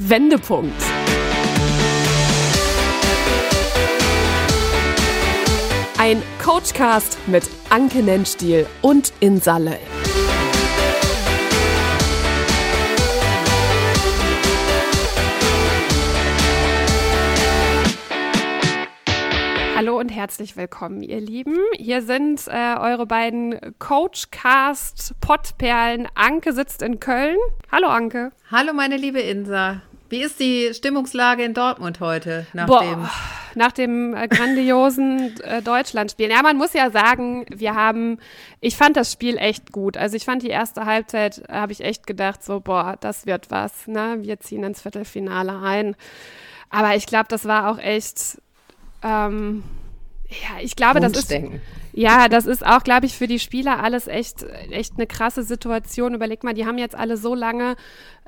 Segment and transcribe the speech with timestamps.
[0.00, 0.80] Wendepunkt.
[5.98, 9.76] Ein Coachcast mit Anke Nennstiel und Insalle.
[19.74, 21.56] Hallo und herzlich willkommen, ihr Lieben.
[21.76, 26.06] Hier sind äh, eure beiden Coachcast-Pottperlen.
[26.14, 27.36] Anke sitzt in Köln.
[27.72, 28.30] Hallo, Anke.
[28.50, 29.82] Hallo, meine liebe Insa.
[30.08, 33.08] Wie ist die Stimmungslage in Dortmund heute nach Boah, dem
[33.54, 36.30] nach dem äh, grandiosen äh, Deutschlandspiel?
[36.30, 38.18] Ja, man muss ja sagen, wir haben,
[38.60, 39.96] ich fand das Spiel echt gut.
[39.96, 43.86] Also ich fand die erste Halbzeit, habe ich echt gedacht, so, boah, das wird was.
[43.86, 44.18] Ne?
[44.20, 45.96] Wir ziehen ins Viertelfinale ein.
[46.70, 48.38] Aber ich glaube, das war auch echt
[49.02, 49.62] ähm,
[50.28, 51.34] ja, ich glaube, das ist.
[51.98, 56.14] Ja, das ist auch, glaube ich, für die Spieler alles echt, echt eine krasse Situation.
[56.14, 57.74] Überleg mal, die haben jetzt alle so lange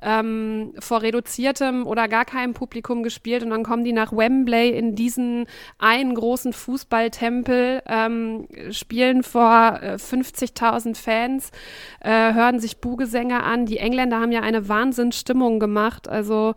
[0.03, 4.97] ähm, vor reduziertem oder gar keinem Publikum gespielt und dann kommen die nach Wembley in
[4.97, 5.47] diesen
[5.79, 11.53] einen großen Fußballtempel, ähm, spielen vor äh, 50.000 Fans,
[12.01, 13.67] äh, hören sich Bugesänge an.
[13.67, 16.09] Die Engländer haben ja eine Wahnsinnsstimmung gemacht.
[16.09, 16.57] Also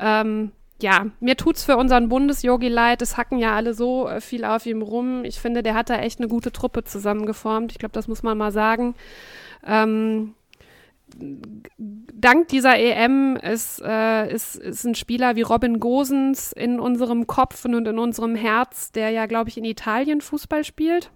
[0.00, 0.50] ähm,
[0.82, 3.02] ja, mir tut's für unseren Bundesjogi leid.
[3.02, 5.24] Es hacken ja alle so äh, viel auf ihm rum.
[5.24, 7.72] Ich finde, der hat da echt eine gute Truppe zusammengeformt.
[7.72, 8.94] Ich glaube, das muss man mal sagen.
[9.66, 10.34] Ähm,
[11.78, 17.64] dank dieser EM ist, äh, ist, ist ein Spieler wie Robin Gosens in unserem Kopf
[17.64, 21.10] und in unserem Herz, der ja, glaube ich, in Italien Fußball spielt.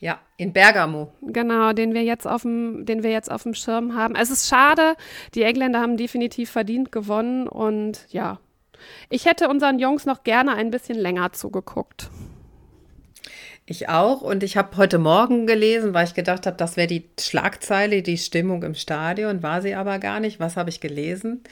[0.00, 1.12] Ja, in Bergamo.
[1.22, 4.14] Genau, den wir jetzt auf dem, den wir jetzt auf dem Schirm haben.
[4.14, 4.94] Es ist schade,
[5.34, 8.38] die Engländer haben definitiv verdient gewonnen und ja,
[9.10, 12.10] ich hätte unseren Jungs noch gerne ein bisschen länger zugeguckt.
[13.66, 17.04] Ich auch und ich habe heute Morgen gelesen, weil ich gedacht habe, das wäre die
[17.20, 20.40] Schlagzeile, die Stimmung im Stadion, war sie aber gar nicht.
[20.40, 21.42] Was habe ich gelesen?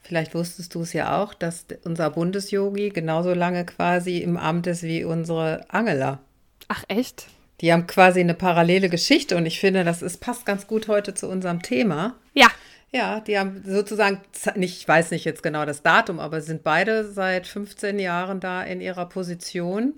[0.00, 4.84] Vielleicht wusstest du es ja auch, dass unser Bundesjogi genauso lange quasi im Amt ist
[4.84, 6.20] wie unsere Angela.
[6.68, 7.26] Ach echt?
[7.60, 11.14] Die haben quasi eine parallele Geschichte und ich finde, das ist, passt ganz gut heute
[11.14, 12.16] zu unserem Thema.
[12.34, 12.48] Ja.
[12.92, 14.20] Ja, die haben sozusagen,
[14.54, 18.80] ich weiß nicht jetzt genau das Datum, aber sind beide seit 15 Jahren da in
[18.80, 19.94] ihrer Position.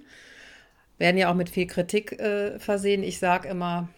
[0.97, 3.05] Werden ja auch mit viel Kritik äh, versehen.
[3.05, 3.89] Ich sage immer,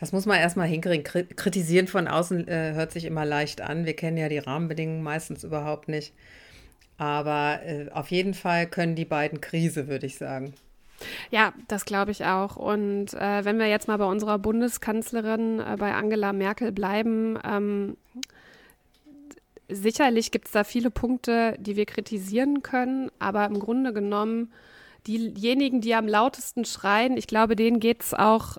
[0.00, 1.04] das muss man erstmal hinkriegen.
[1.36, 3.86] Kritisieren von außen äh, hört sich immer leicht an.
[3.86, 6.12] Wir kennen ja die Rahmenbedingungen meistens überhaupt nicht.
[6.98, 10.54] Aber äh, auf jeden Fall können die beiden Krise, würde ich sagen.
[11.30, 12.56] Ja, das glaube ich auch.
[12.56, 17.96] Und äh, wenn wir jetzt mal bei unserer Bundeskanzlerin, äh, bei Angela Merkel bleiben, ähm,
[19.68, 24.52] sicherlich gibt es da viele Punkte, die wir kritisieren können, aber im Grunde genommen,
[25.06, 28.58] diejenigen, die am lautesten schreien, ich glaube, denen geht es auch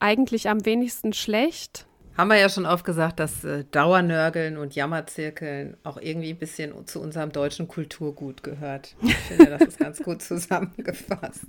[0.00, 1.86] eigentlich am wenigsten schlecht.
[2.18, 6.74] Haben wir ja schon oft gesagt, dass äh, Dauernörgeln und Jammerzirkeln auch irgendwie ein bisschen
[6.88, 8.96] zu unserem deutschen Kulturgut gehört.
[9.02, 11.44] Ich finde, das ist ganz gut zusammengefasst.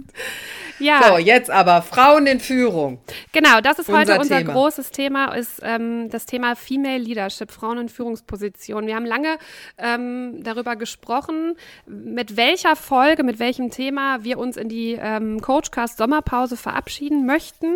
[0.77, 1.01] Ja.
[1.07, 3.01] So, jetzt aber Frauen in Führung.
[3.31, 4.53] Genau, das ist unser heute unser Thema.
[4.53, 8.85] großes Thema, ist ähm, das Thema Female Leadership, Frauen in Führungspositionen.
[8.85, 9.39] Wir haben lange
[9.79, 11.55] ähm, darüber gesprochen,
[11.87, 17.75] mit welcher Folge, mit welchem Thema wir uns in die ähm, Coachcast Sommerpause verabschieden möchten.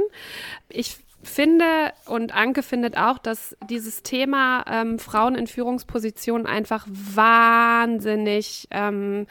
[0.70, 8.68] Ich finde und Anke findet auch, dass dieses Thema ähm, Frauen in Führungspositionen einfach wahnsinnig
[8.72, 9.28] ähm,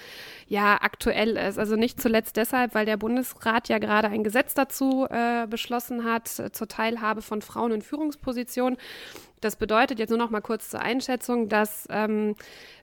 [0.48, 1.58] ja aktuell ist.
[1.58, 6.28] Also nicht zuletzt deshalb, weil der Bundesrat ja gerade ein Gesetz dazu äh, beschlossen hat
[6.28, 8.78] zur Teilhabe von Frauen in Führungspositionen.
[9.42, 12.36] Das bedeutet jetzt nur noch mal kurz zur Einschätzung, dass ähm,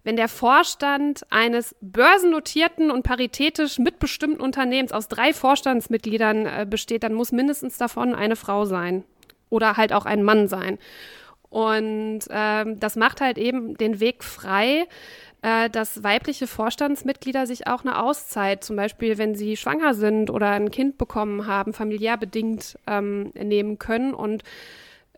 [0.04, 7.14] wenn der Vorstand eines börsennotierten und paritätisch mitbestimmten Unternehmens aus drei Vorstandsmitgliedern äh, besteht, dann
[7.14, 9.04] muss mindestens davon eine Frau sein
[9.50, 10.78] oder halt auch ein Mann sein.
[11.50, 14.86] Und ähm, das macht halt eben den Weg frei,
[15.42, 20.52] äh, dass weibliche Vorstandsmitglieder sich auch eine Auszeit, zum Beispiel wenn sie schwanger sind oder
[20.52, 24.44] ein Kind bekommen haben, familiär bedingt ähm, nehmen können und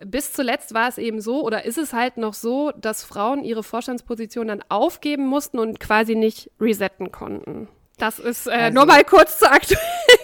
[0.05, 3.63] bis zuletzt war es eben so oder ist es halt noch so, dass Frauen ihre
[3.63, 7.67] Vorstandsposition dann aufgeben mussten und quasi nicht resetten konnten.
[7.97, 9.81] Das ist äh, also, nur mal kurz zur aktuellen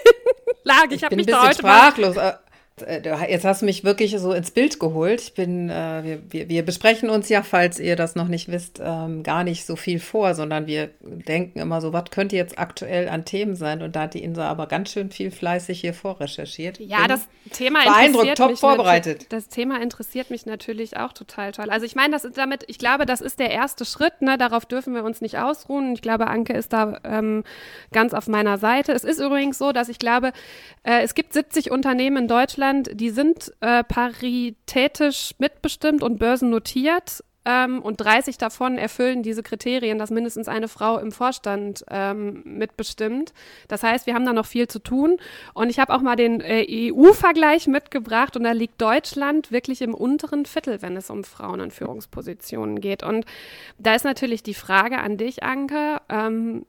[0.64, 0.88] Lage.
[0.90, 2.16] Ich, ich habe mich da heute sprachlos.
[2.16, 2.47] Mal äh,
[2.82, 5.22] jetzt hast du mich wirklich so ins Bild geholt.
[5.22, 9.24] Ich bin, äh, wir, wir, besprechen uns ja, falls ihr das noch nicht wisst, ähm,
[9.24, 13.26] gar nicht so viel vor, sondern wir denken immer so, was könnte jetzt aktuell an
[13.26, 13.82] Themen sein?
[13.82, 16.80] Und da hat die Insa aber ganz schön viel fleißig hier vorrecherchiert.
[16.80, 19.26] Ja, bin das Thema beeindruckt, top vorbereitet.
[19.30, 21.72] Das Thema interessiert mich natürlich auch total toll.
[21.72, 24.22] Also ich meine, das ist damit, ich glaube, das ist der erste Schritt.
[24.22, 24.38] Ne?
[24.38, 25.94] Darauf dürfen wir uns nicht ausruhen.
[25.94, 27.44] Ich glaube, Anke ist da ähm,
[27.92, 28.92] ganz auf meiner Seite.
[28.92, 30.32] Es ist übrigens so, dass ich glaube,
[30.84, 37.24] äh, es gibt 70 Unternehmen in Deutschland Deutschland, die sind äh, paritätisch mitbestimmt und börsennotiert.
[37.46, 43.34] ähm, und 30 davon erfüllen diese Kriterien, dass mindestens eine Frau im Vorstand ähm, mitbestimmt.
[43.70, 45.18] Das heißt, wir haben da noch viel zu tun.
[45.54, 49.94] Und ich habe auch mal den äh, EU-Vergleich mitgebracht und da liegt Deutschland wirklich im
[49.94, 53.02] unteren Viertel, wenn es um Frauen in Führungspositionen geht.
[53.02, 53.26] Und
[53.78, 56.02] da ist natürlich die Frage an dich, Anke.
[56.10, 56.66] Ähm,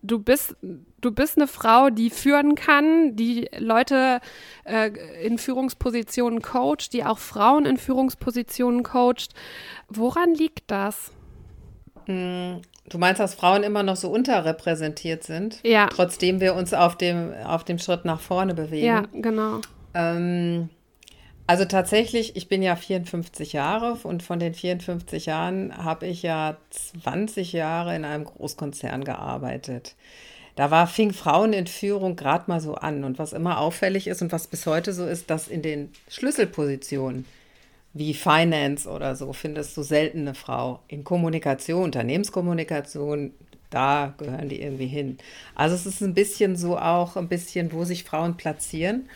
[0.00, 0.56] du bist,
[1.00, 4.20] du bist eine Frau, die führen kann, die Leute
[4.64, 4.90] äh,
[5.24, 9.34] in Führungspositionen coacht, die auch Frauen in Führungspositionen coacht.
[9.88, 11.12] Woran liegt das?
[12.06, 15.60] Hm, du meinst, dass Frauen immer noch so unterrepräsentiert sind?
[15.62, 15.88] Ja.
[15.88, 18.86] Trotzdem wir uns auf dem, auf dem Schritt nach vorne bewegen.
[18.86, 19.60] Ja, genau.
[19.94, 20.70] Ähm,
[21.46, 26.58] also tatsächlich, ich bin ja 54 Jahre und von den 54 Jahren habe ich ja
[27.02, 29.94] 20 Jahre in einem Großkonzern gearbeitet.
[30.58, 33.04] Da war, fing Frauenentführung gerade mal so an.
[33.04, 37.26] Und was immer auffällig ist und was bis heute so ist, dass in den Schlüsselpositionen
[37.94, 40.80] wie Finance oder so findest du selten eine Frau.
[40.88, 43.34] In Kommunikation, Unternehmenskommunikation,
[43.70, 45.18] da gehören die irgendwie hin.
[45.54, 49.08] Also es ist ein bisschen so auch ein bisschen, wo sich Frauen platzieren.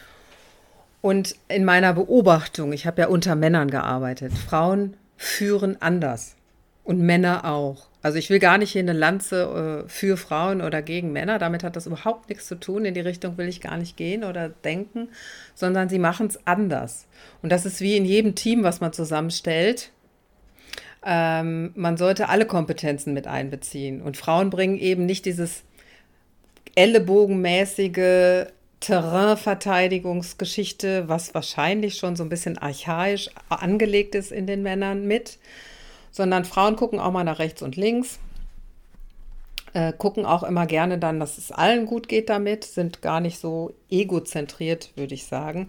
[1.00, 6.36] Und in meiner Beobachtung, ich habe ja unter Männern gearbeitet, Frauen führen anders
[6.84, 7.88] und Männer auch.
[8.02, 11.62] Also ich will gar nicht hier eine Lanze äh, für Frauen oder gegen Männer, damit
[11.62, 14.49] hat das überhaupt nichts zu tun, in die Richtung will ich gar nicht gehen oder
[14.49, 15.08] denken,
[15.54, 17.06] sondern sie machen es anders.
[17.43, 19.93] Und das ist wie in jedem Team, was man zusammenstellt.
[21.04, 24.02] Ähm, man sollte alle Kompetenzen mit einbeziehen.
[24.02, 25.62] Und Frauen bringen eben nicht dieses
[26.75, 28.46] ellenbogenmäßige
[28.81, 35.38] Terrainverteidigungsgeschichte, was wahrscheinlich schon so ein bisschen archaisch angelegt ist in den Männern mit,
[36.12, 38.20] sondern Frauen gucken auch mal nach rechts und links,
[39.72, 43.38] äh, gucken auch immer gerne dann, dass es allen gut geht damit, sind gar nicht
[43.40, 45.68] so egozentriert, würde ich sagen.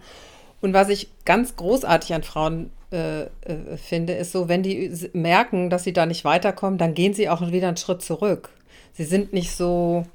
[0.60, 3.28] Und was ich ganz großartig an Frauen äh, äh,
[3.76, 7.50] finde, ist so, wenn die merken, dass sie da nicht weiterkommen, dann gehen sie auch
[7.50, 8.50] wieder einen Schritt zurück.
[8.92, 10.06] Sie sind nicht so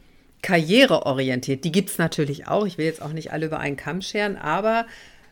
[0.42, 1.64] karriereorientiert.
[1.66, 2.66] Die gibt es natürlich auch.
[2.66, 4.86] Ich will jetzt auch nicht alle über einen Kamm scheren, aber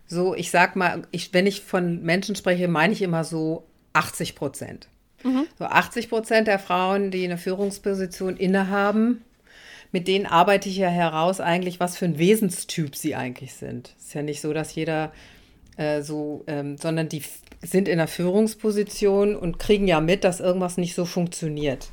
[0.06, 3.64] so, ich sag mal, ich, wenn ich von Menschen spreche, meine ich immer so
[3.98, 4.88] 80 Prozent.
[5.24, 5.48] Mhm.
[5.58, 9.24] So 80 Prozent der Frauen, die eine Führungsposition innehaben,
[9.92, 13.94] mit denen arbeite ich ja heraus eigentlich, was für ein Wesenstyp sie eigentlich sind.
[13.98, 15.12] Es ist ja nicht so, dass jeder
[15.78, 17.24] äh, so, ähm, sondern die
[17.64, 21.90] sind in einer Führungsposition und kriegen ja mit, dass irgendwas nicht so funktioniert.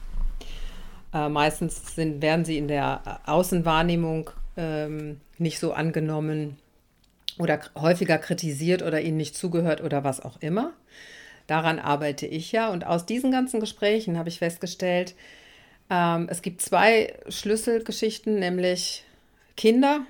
[1.14, 6.58] Äh, meistens sind, werden sie in der Außenwahrnehmung ähm, nicht so angenommen
[7.38, 10.72] oder häufiger kritisiert oder ihnen nicht zugehört oder was auch immer.
[11.46, 12.70] Daran arbeite ich ja.
[12.70, 15.14] Und aus diesen ganzen Gesprächen habe ich festgestellt,
[15.90, 19.04] ähm, es gibt zwei Schlüsselgeschichten, nämlich
[19.56, 20.06] Kinder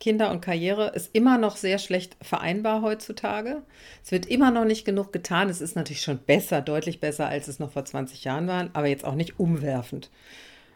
[0.00, 3.62] Kinder und Karriere ist immer noch sehr schlecht vereinbar heutzutage.
[4.02, 5.50] Es wird immer noch nicht genug getan.
[5.50, 8.86] Es ist natürlich schon besser, deutlich besser, als es noch vor 20 Jahren war, aber
[8.86, 10.10] jetzt auch nicht umwerfend.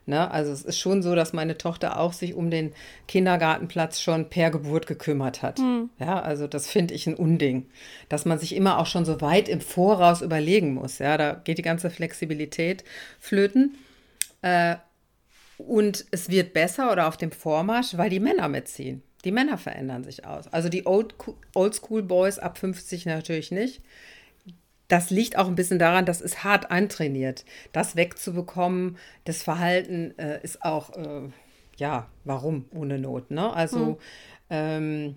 [0.07, 0.31] Ne?
[0.31, 2.73] Also es ist schon so, dass meine Tochter auch sich um den
[3.09, 5.59] Kindergartenplatz schon per Geburt gekümmert hat.
[5.59, 5.91] Mhm.
[5.99, 7.67] Ja, also das finde ich ein Unding,
[8.09, 10.99] dass man sich immer auch schon so weit im Voraus überlegen muss.
[10.99, 12.85] Ja, da geht die ganze Flexibilität
[13.19, 13.77] flöten.
[14.43, 14.77] Äh,
[15.57, 19.03] und es wird besser oder auf dem Vormarsch, weil die Männer mitziehen.
[19.25, 20.53] Die Männer verändern sich aus.
[20.53, 21.15] Also die Old,
[21.55, 23.83] Old School Boys ab 50 natürlich nicht.
[24.89, 27.45] Das liegt auch ein bisschen daran, das ist hart antrainiert.
[27.73, 31.29] Das wegzubekommen, das Verhalten äh, ist auch, äh,
[31.77, 33.31] ja, warum ohne Not.
[33.31, 33.53] Ne?
[33.53, 33.97] Also hm.
[34.51, 35.15] ähm,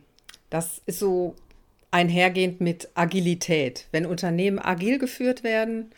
[0.49, 1.35] das ist so
[1.91, 3.87] einhergehend mit Agilität.
[3.91, 5.91] Wenn Unternehmen agil geführt werden,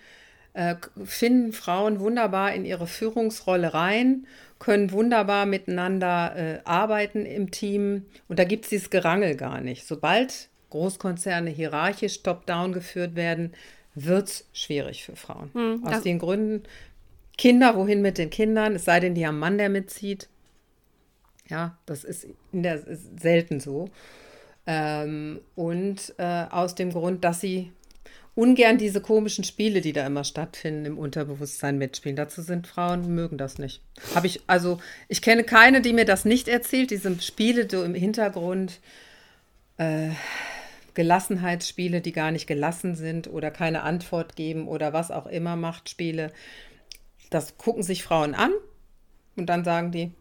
[0.53, 4.25] äh, finden Frauen wunderbar in ihre Führungsrolle rein
[4.59, 8.05] können wunderbar miteinander äh, arbeiten im Team.
[8.27, 9.88] Und da gibt es dieses Gerangel gar nicht.
[9.88, 13.53] Sobald Großkonzerne hierarchisch top-down geführt werden,
[13.95, 15.49] wird es schwierig für Frauen.
[15.53, 16.63] Hm, Aus den Gründen,
[17.38, 20.27] Kinder, wohin mit den Kindern, es sei denn, die haben Mann, der mitzieht.
[21.47, 23.89] Ja, das ist, in der, ist selten so.
[24.67, 27.71] Ähm, und äh, aus dem Grund, dass sie
[28.35, 32.15] ungern diese komischen Spiele, die da immer stattfinden, im Unterbewusstsein mitspielen.
[32.15, 33.81] Dazu sind Frauen, mögen das nicht.
[34.15, 37.95] Habe ich, also, ich kenne keine, die mir das nicht erzählt, diese Spiele so im
[37.95, 38.79] Hintergrund,
[39.77, 40.09] äh,
[41.00, 46.34] Gelassenheitsspiele, die gar nicht gelassen sind oder keine Antwort geben oder was auch immer, Machtspiele.
[47.29, 48.51] Das gucken sich Frauen an
[49.38, 50.12] und dann sagen die,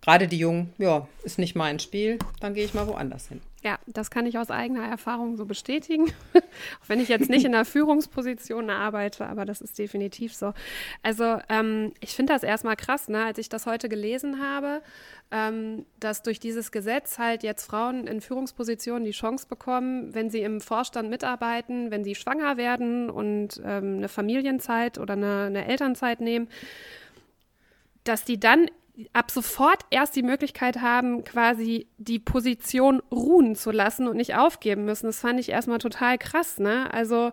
[0.00, 3.40] gerade die Jungen, ja, ist nicht mein Spiel, dann gehe ich mal woanders hin.
[3.62, 6.12] Ja, das kann ich aus eigener Erfahrung so bestätigen.
[6.34, 10.52] Auch wenn ich jetzt nicht in einer Führungsposition arbeite, aber das ist definitiv so.
[11.04, 13.24] Also ähm, ich finde das erstmal krass, ne?
[13.24, 14.82] als ich das heute gelesen habe,
[15.30, 20.40] ähm, dass durch dieses Gesetz halt jetzt Frauen in Führungspositionen die Chance bekommen, wenn sie
[20.40, 26.20] im Vorstand mitarbeiten, wenn sie schwanger werden und ähm, eine Familienzeit oder eine, eine Elternzeit
[26.20, 26.48] nehmen,
[28.02, 28.66] dass die dann
[29.12, 34.84] ab sofort erst die Möglichkeit haben, quasi die Position ruhen zu lassen und nicht aufgeben
[34.84, 35.06] müssen.
[35.06, 36.92] Das fand ich erstmal total krass, ne?
[36.92, 37.32] Also,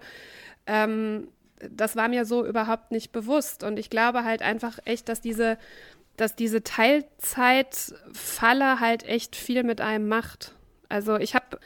[0.67, 1.27] ähm,
[1.69, 3.63] das war mir so überhaupt nicht bewusst.
[3.63, 5.57] Und ich glaube halt einfach echt, dass diese,
[6.15, 10.53] dass diese Teilzeitfalle halt echt viel mit einem macht.
[10.87, 11.59] Also ich habe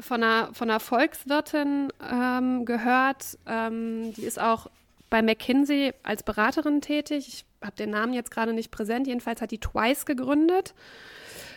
[0.00, 4.68] von einer, von einer Volkswirtin ähm, gehört, ähm, die ist auch
[5.10, 7.28] bei McKinsey als Beraterin tätig.
[7.28, 9.06] Ich habe den Namen jetzt gerade nicht präsent.
[9.06, 10.74] Jedenfalls hat die Twice gegründet.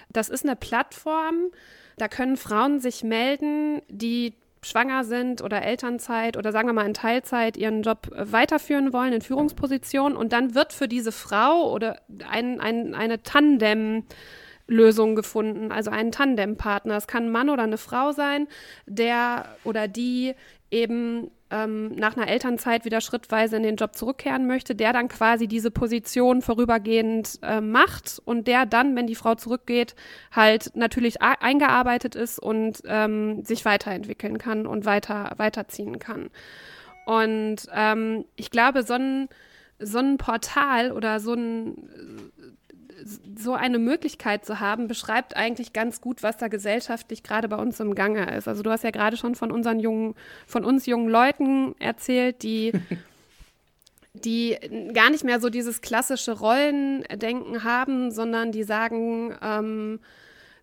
[0.10, 1.52] Das ist eine Plattform,
[1.98, 6.94] da können Frauen sich melden, die schwanger sind oder Elternzeit oder sagen wir mal in
[6.94, 12.60] Teilzeit ihren Job weiterführen wollen in Führungspositionen und dann wird für diese Frau oder ein,
[12.60, 14.04] ein, eine Tandem
[14.68, 16.96] Lösung gefunden, also einen Tandempartner.
[16.96, 18.48] Es kann ein Mann oder eine Frau sein,
[18.86, 20.34] der oder die
[20.70, 25.48] eben ähm, nach einer Elternzeit wieder schrittweise in den Job zurückkehren möchte, der dann quasi
[25.48, 29.96] diese Position vorübergehend äh, macht und der dann, wenn die Frau zurückgeht,
[30.32, 36.30] halt natürlich eingearbeitet ist und ähm, sich weiterentwickeln kann und weiter weiterziehen kann.
[37.06, 39.28] Und ähm, ich glaube, so ein,
[39.80, 41.90] so ein Portal oder so ein
[43.38, 47.80] so eine Möglichkeit zu haben, beschreibt eigentlich ganz gut, was da gesellschaftlich gerade bei uns
[47.80, 48.48] im Gange ist.
[48.48, 50.16] Also du hast ja gerade schon von unseren jungen,
[50.48, 52.74] von uns jungen Leuten erzählt, die
[54.14, 54.58] die
[54.94, 60.00] gar nicht mehr so dieses klassische Rollendenken haben, sondern die sagen, ähm,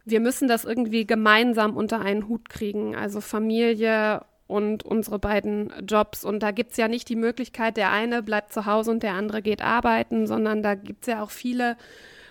[0.05, 6.25] wir müssen das irgendwie gemeinsam unter einen Hut kriegen, also Familie und unsere beiden Jobs.
[6.25, 9.13] Und da gibt es ja nicht die Möglichkeit, der eine bleibt zu Hause und der
[9.13, 11.77] andere geht arbeiten, sondern da gibt es ja auch viele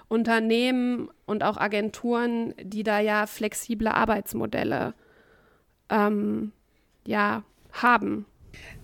[0.10, 4.94] Unternehmen und auch Agenturen, die da ja flexible Arbeitsmodelle
[5.90, 6.52] ähm,
[7.06, 8.26] ja, haben.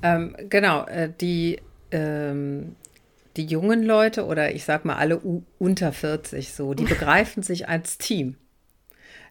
[0.01, 1.59] Ähm, genau, äh, die,
[1.91, 2.75] ähm,
[3.37, 7.67] die jungen Leute oder ich sag mal alle U unter 40 so, die begreifen sich
[7.69, 8.35] als Team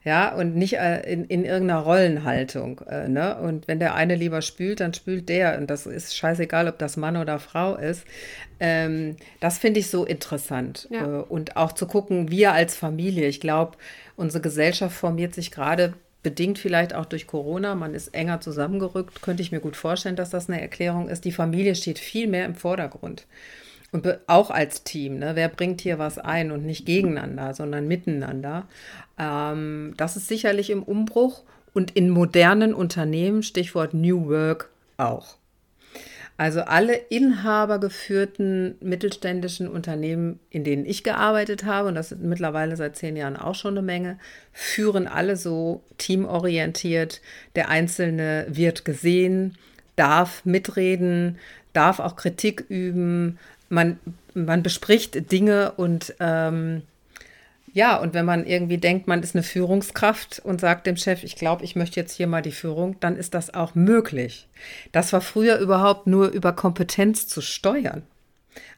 [0.05, 2.81] ja, und nicht äh, in, in irgendeiner Rollenhaltung.
[2.89, 3.39] Äh, ne?
[3.39, 5.59] Und wenn der eine lieber spült, dann spült der.
[5.59, 8.05] Und das ist scheißegal, ob das Mann oder Frau ist.
[8.59, 10.89] Ähm, das finde ich so interessant.
[10.91, 11.21] Ja.
[11.21, 13.79] Äh, und auch zu gucken, wir als Familie, ich glaube,
[14.17, 19.43] unsere Gesellschaft formiert sich gerade bedingt vielleicht auch durch Corona, man ist enger zusammengerückt, könnte
[19.43, 21.25] ich mir gut vorstellen, dass das eine Erklärung ist.
[21.25, 23.27] Die Familie steht viel mehr im Vordergrund.
[23.93, 25.33] Und auch als Team, ne?
[25.35, 28.67] wer bringt hier was ein und nicht gegeneinander, sondern miteinander.
[29.19, 31.43] Ähm, das ist sicherlich im Umbruch
[31.75, 35.37] und in modernen Unternehmen, Stichwort New Work, auch.
[36.39, 42.97] Also alle inhabergeführten mittelständischen Unternehmen, in denen ich gearbeitet habe, und das sind mittlerweile seit
[42.97, 44.19] zehn Jahren auch schon eine Menge,
[44.53, 47.21] führen alle so teamorientiert.
[47.55, 49.59] Der Einzelne wird gesehen,
[49.95, 51.39] darf mitreden,
[51.75, 53.39] darf auch Kritik üben,
[53.73, 53.99] man,
[54.35, 56.83] man bespricht Dinge und ähm,
[57.73, 61.37] ja, und wenn man irgendwie denkt, man ist eine Führungskraft und sagt dem Chef, ich
[61.37, 64.47] glaube, ich möchte jetzt hier mal die Führung, dann ist das auch möglich.
[64.93, 68.03] Das war früher überhaupt nur über Kompetenz zu steuern.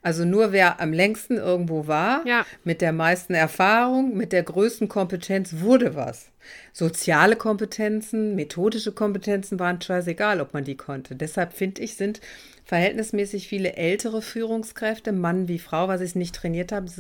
[0.02, 2.44] Also nur wer am längsten irgendwo war, ja.
[2.62, 6.30] mit der meisten Erfahrung, mit der größten Kompetenz wurde was.
[6.72, 11.16] Soziale Kompetenzen, methodische Kompetenzen waren scheißegal, ob man die konnte.
[11.16, 12.20] Deshalb finde ich, sind
[12.64, 16.90] verhältnismäßig viele ältere Führungskräfte, Mann wie Frau, was ich nicht trainiert habe,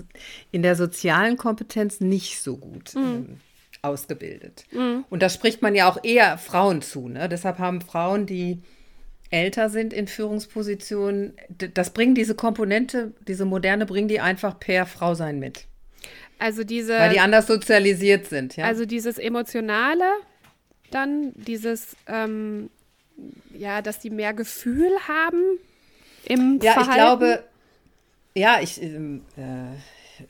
[0.50, 2.94] in der sozialen Kompetenz nicht so gut.
[2.94, 3.02] Mhm.
[3.02, 3.40] Ähm,
[3.82, 4.64] ausgebildet.
[4.72, 5.04] Mhm.
[5.10, 7.08] Und das spricht man ja auch eher Frauen zu.
[7.08, 7.28] Ne?
[7.28, 8.62] Deshalb haben Frauen, die
[9.34, 11.34] älter sind in Führungspositionen,
[11.74, 15.66] das bringen diese Komponente, diese moderne, bringen die einfach per Frau sein mit.
[16.38, 16.98] Also diese.
[16.98, 18.64] Weil die anders sozialisiert sind, ja.
[18.64, 20.04] Also dieses Emotionale,
[20.90, 22.70] dann dieses ähm,
[23.56, 25.58] ja, dass die mehr Gefühl haben
[26.24, 26.90] im ja, Verhalten?
[26.90, 27.44] ich glaube,
[28.34, 29.76] ja, ich, ähm, äh,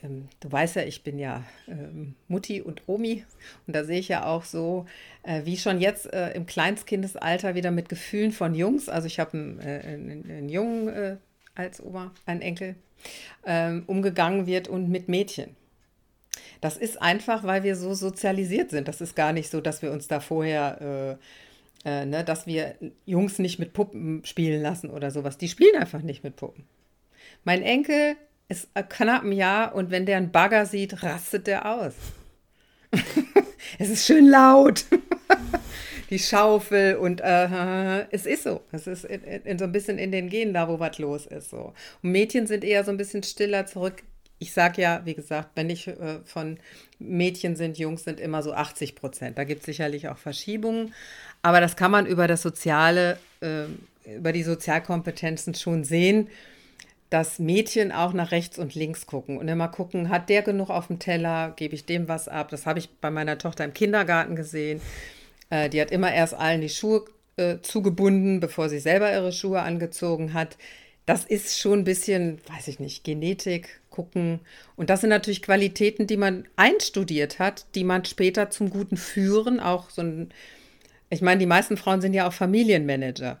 [0.03, 3.23] ähm, du weißt ja, ich bin ja ähm, Mutti und Omi
[3.67, 4.85] und da sehe ich ja auch so,
[5.23, 9.37] äh, wie schon jetzt äh, im Kleinskindesalter wieder mit Gefühlen von Jungs, also ich habe
[9.37, 11.17] einen, äh, einen, einen, Jungen äh,
[11.55, 12.75] als Oma, einen Enkel,
[13.45, 15.55] ähm, umgegangen wird und mit Mädchen.
[16.61, 18.87] Das ist einfach, weil wir so sozialisiert sind.
[18.87, 21.23] Das ist gar nicht so, dass wir uns da vorher äh,
[21.85, 22.75] äh, ne, dass wir
[23.05, 25.37] Jungs nicht mit Puppen spielen lassen oder sowas.
[25.37, 26.65] Die spielen einfach nicht mit Puppen.
[27.43, 28.15] Mein Enkel
[28.47, 31.93] ist knapp ein Jahr und wenn der einen Bagger sieht, rastet der aus.
[33.79, 34.85] es ist schön laut.
[36.09, 38.61] die Schaufel und äh, es ist so.
[38.71, 41.49] Es ist in, in, so ein bisschen in den Genen da, wo was los ist.
[41.49, 41.73] So.
[42.03, 44.03] Und Mädchen sind eher so ein bisschen stiller zurück.
[44.37, 46.59] Ich sage ja, wie gesagt, wenn ich äh, von
[46.99, 49.37] Mädchen sind, Jungs sind immer so 80 Prozent.
[49.37, 50.93] Da gibt es sicherlich auch Verschiebungen.
[51.41, 53.65] Aber das kann man über das Soziale, äh,
[54.15, 56.29] über die Sozialkompetenzen schon sehen
[57.09, 60.87] dass Mädchen auch nach rechts und links gucken und immer gucken, hat der genug auf
[60.87, 62.49] dem Teller, gebe ich dem was ab.
[62.49, 64.81] Das habe ich bei meiner Tochter im Kindergarten gesehen.
[65.49, 67.05] Äh, die hat immer erst allen die Schuhe
[67.37, 70.57] äh, zugebunden, bevor sie selber ihre Schuhe angezogen hat.
[71.05, 74.39] Das ist schon ein bisschen, weiß ich nicht, Genetik, gucken.
[74.75, 79.59] Und das sind natürlich Qualitäten, die man einstudiert hat, die man später zum guten Führen
[79.59, 80.29] auch so ein.
[81.11, 83.39] Ich meine, die meisten Frauen sind ja auch Familienmanager.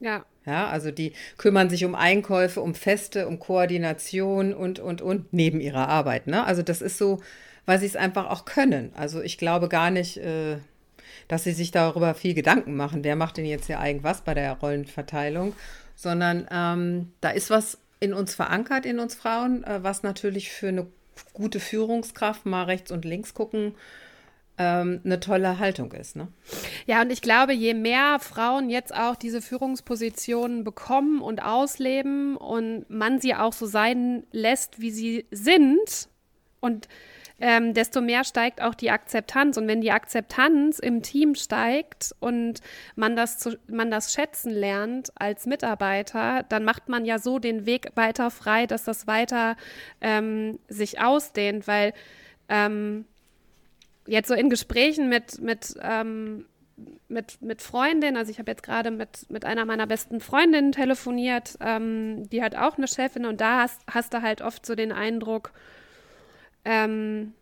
[0.00, 0.24] Ja.
[0.46, 5.60] Ja, also die kümmern sich um Einkäufe, um Feste, um Koordination und, und, und neben
[5.60, 6.28] ihrer Arbeit.
[6.28, 6.44] Ne?
[6.44, 7.20] Also das ist so,
[7.66, 8.92] weil sie es einfach auch können.
[8.94, 10.58] Also ich glaube gar nicht, äh,
[11.26, 14.52] dass sie sich darüber viel Gedanken machen, wer macht denn jetzt hier irgendwas bei der
[14.52, 15.52] Rollenverteilung,
[15.96, 20.68] sondern ähm, da ist was in uns verankert, in uns Frauen, äh, was natürlich für
[20.68, 20.86] eine
[21.32, 23.74] gute Führungskraft mal rechts und links gucken
[24.58, 26.16] ähm, eine tolle Haltung ist.
[26.16, 26.28] Ne?
[26.86, 32.88] Ja, und ich glaube, je mehr Frauen jetzt auch diese Führungspositionen bekommen und ausleben und
[32.88, 36.08] man sie auch so sein lässt, wie sie sind
[36.60, 36.88] und
[37.38, 39.58] ähm, desto mehr steigt auch die Akzeptanz.
[39.58, 42.60] Und wenn die Akzeptanz im Team steigt und
[42.94, 47.66] man das, zu, man das schätzen lernt als Mitarbeiter, dann macht man ja so den
[47.66, 49.56] Weg weiter frei, dass das weiter
[50.00, 51.92] ähm, sich ausdehnt, weil
[52.48, 53.04] ähm,
[54.06, 56.46] jetzt so in Gesprächen mit, mit, ähm,
[57.08, 61.56] mit, mit Freundinnen, also ich habe jetzt gerade mit, mit einer meiner besten Freundinnen telefoniert,
[61.60, 64.92] ähm, die hat auch eine Chefin und da hast, hast du halt oft so den
[64.92, 65.52] Eindruck,
[66.64, 67.32] ähm,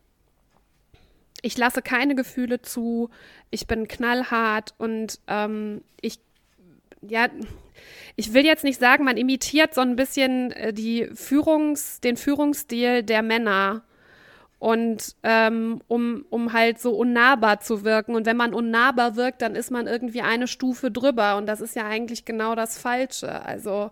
[1.42, 3.11] ich lasse keine Gefühle zu,
[3.50, 6.18] ich bin knallhart und ähm, ich,
[7.02, 7.28] ja,
[8.16, 13.02] ich will jetzt nicht sagen, man imitiert so ein bisschen äh, die Führungs, den Führungsstil
[13.02, 13.83] der Männer
[14.64, 18.14] und ähm, um, um halt so unnahbar zu wirken.
[18.14, 21.37] Und wenn man unnahbar wirkt, dann ist man irgendwie eine Stufe drüber.
[21.37, 23.42] Und das ist ja eigentlich genau das Falsche.
[23.42, 23.90] Also,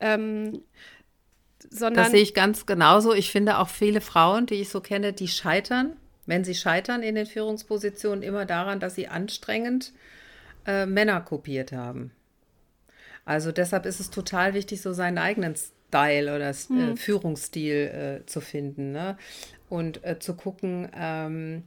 [0.00, 0.60] ähm,
[1.70, 2.04] sondern.
[2.04, 3.14] Das sehe ich ganz genauso.
[3.14, 7.14] Ich finde auch viele Frauen, die ich so kenne, die scheitern, wenn sie scheitern in
[7.14, 9.94] den Führungspositionen, immer daran, dass sie anstrengend
[10.66, 12.10] äh, Männer kopiert haben.
[13.24, 16.92] Also deshalb ist es total wichtig, so seinen eigenen Style oder hm.
[16.92, 18.92] äh, Führungsstil äh, zu finden.
[18.92, 19.16] Ne?
[19.74, 21.64] Und äh, zu gucken, ähm,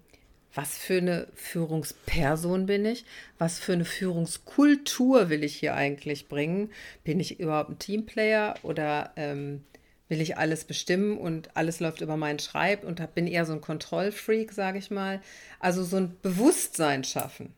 [0.53, 3.05] was für eine Führungsperson bin ich,
[3.37, 6.71] was für eine Führungskultur will ich hier eigentlich bringen.
[7.03, 9.63] Bin ich überhaupt ein Teamplayer oder ähm,
[10.07, 13.53] will ich alles bestimmen und alles läuft über meinen Schreib und hab, bin eher so
[13.53, 15.21] ein Kontrollfreak, sage ich mal.
[15.59, 17.53] Also so ein Bewusstsein schaffen.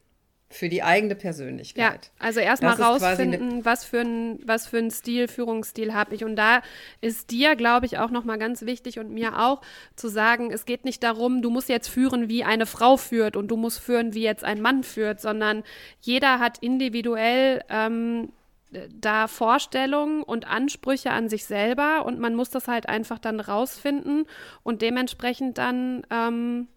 [0.51, 2.05] Für die eigene Persönlichkeit.
[2.05, 6.23] Ja, also erstmal rausfinden, was für ein was für ein Stil, Führungsstil habe ich.
[6.23, 6.63] Und da
[7.01, 9.62] ist dir, glaube ich, auch nochmal ganz wichtig und mir auch
[9.95, 13.49] zu sagen, es geht nicht darum, du musst jetzt führen, wie eine Frau führt und
[13.49, 15.63] du musst führen, wie jetzt ein Mann führt, sondern
[16.01, 18.29] jeder hat individuell ähm,
[18.71, 24.25] da Vorstellungen und Ansprüche an sich selber und man muss das halt einfach dann rausfinden
[24.63, 26.67] und dementsprechend dann ähm,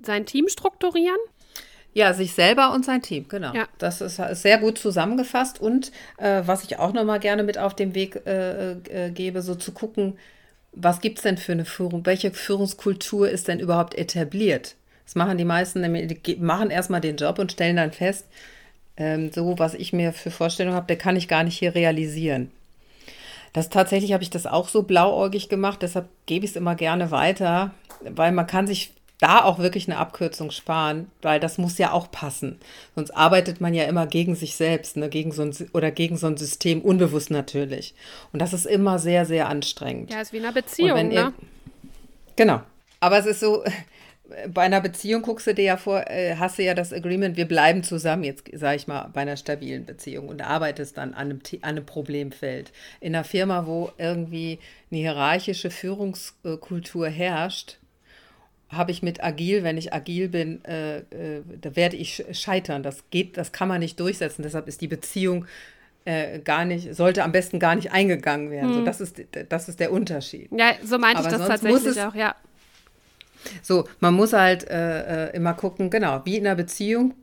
[0.00, 1.18] sein Team strukturieren
[1.98, 3.52] ja, sich selber und sein Team, genau.
[3.52, 3.66] Ja.
[3.78, 5.60] Das ist, ist sehr gut zusammengefasst.
[5.60, 9.42] Und äh, was ich auch noch mal gerne mit auf den Weg äh, äh, gebe,
[9.42, 10.16] so zu gucken,
[10.70, 12.06] was gibt es denn für eine Führung?
[12.06, 14.76] Welche Führungskultur ist denn überhaupt etabliert?
[15.06, 18.26] Das machen die meisten, die machen erstmal den Job und stellen dann fest,
[18.96, 22.52] ähm, so was ich mir für Vorstellungen habe, der kann ich gar nicht hier realisieren.
[23.52, 27.10] Das tatsächlich habe ich das auch so blauäugig gemacht, deshalb gebe ich es immer gerne
[27.10, 27.72] weiter,
[28.04, 32.10] weil man kann sich da auch wirklich eine Abkürzung sparen, weil das muss ja auch
[32.10, 32.58] passen.
[32.94, 36.28] Sonst arbeitet man ja immer gegen sich selbst, ne, gegen so ein, oder gegen so
[36.28, 37.94] ein System, unbewusst natürlich.
[38.32, 40.12] Und das ist immer sehr, sehr anstrengend.
[40.12, 41.14] Ja, ist wie in einer Beziehung, ne?
[41.14, 41.32] Ihr,
[42.36, 42.62] genau.
[43.00, 43.64] Aber es ist so,
[44.48, 47.48] bei einer Beziehung guckst du dir ja vor, äh, hast du ja das Agreement, wir
[47.48, 51.40] bleiben zusammen, jetzt sage ich mal, bei einer stabilen Beziehung und arbeitest dann an einem,
[51.62, 52.72] an einem Problemfeld.
[53.00, 54.60] In einer Firma, wo irgendwie
[54.92, 57.78] eine hierarchische Führungskultur herrscht,
[58.70, 62.82] habe ich mit agil, wenn ich agil bin, äh, äh, da werde ich scheitern.
[62.82, 64.42] Das geht, das kann man nicht durchsetzen.
[64.42, 65.46] Deshalb ist die Beziehung
[66.04, 68.70] äh, gar nicht, sollte am besten gar nicht eingegangen werden.
[68.70, 68.74] Hm.
[68.76, 70.50] So, das, ist, das ist der Unterschied.
[70.52, 72.34] Ja, so meinte Aber ich das tatsächlich es, auch, ja.
[73.62, 77.14] So, man muss halt äh, äh, immer gucken, genau, wie in einer Beziehung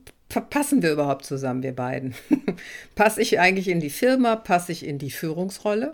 [0.49, 2.15] passen wir überhaupt zusammen, wir beiden?
[2.95, 4.35] Passe ich eigentlich in die Firma?
[4.35, 5.93] Passe ich in die Führungsrolle?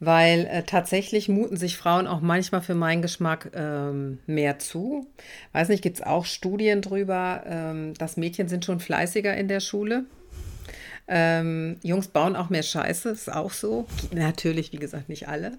[0.00, 5.06] Weil äh, tatsächlich muten sich Frauen auch manchmal für meinen Geschmack ähm, mehr zu.
[5.52, 9.60] Weiß nicht, gibt es auch Studien drüber, ähm, dass Mädchen sind schon fleißiger in der
[9.60, 10.04] Schule.
[11.10, 13.86] Ähm, Jungs bauen auch mehr Scheiße, ist auch so.
[14.12, 15.52] Natürlich, wie gesagt, nicht alle.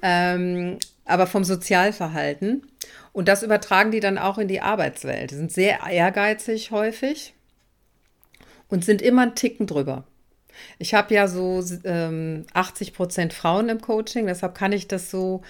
[0.00, 2.66] Ähm, aber vom Sozialverhalten.
[3.12, 5.30] Und das übertragen die dann auch in die Arbeitswelt.
[5.30, 7.34] Die sind sehr ehrgeizig häufig
[8.68, 10.04] und sind immer einen Ticken drüber.
[10.78, 15.42] Ich habe ja so ähm, 80 Prozent Frauen im Coaching, deshalb kann ich das so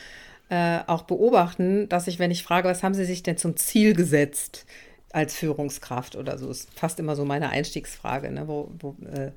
[0.48, 3.94] äh, auch beobachten, dass ich, wenn ich frage, was haben sie sich denn zum Ziel
[3.94, 4.66] gesetzt
[5.12, 8.30] als Führungskraft oder so, ist fast immer so meine Einstiegsfrage.
[8.30, 8.46] Ne?
[8.48, 9.32] Wo, wo, äh,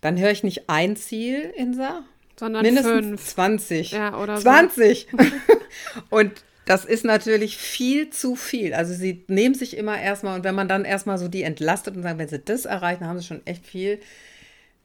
[0.00, 2.02] dann höre ich nicht ein Ziel, Insa,
[2.38, 3.24] sondern mindestens fünf.
[3.24, 3.90] 20.
[3.92, 5.08] Ja, oder 20!
[5.10, 5.18] So.
[6.10, 6.32] Und
[6.64, 8.74] das ist natürlich viel zu viel.
[8.74, 12.02] Also sie nehmen sich immer erstmal und wenn man dann erstmal so die entlastet und
[12.02, 14.00] sagt, wenn sie das erreichen, haben sie schon echt viel.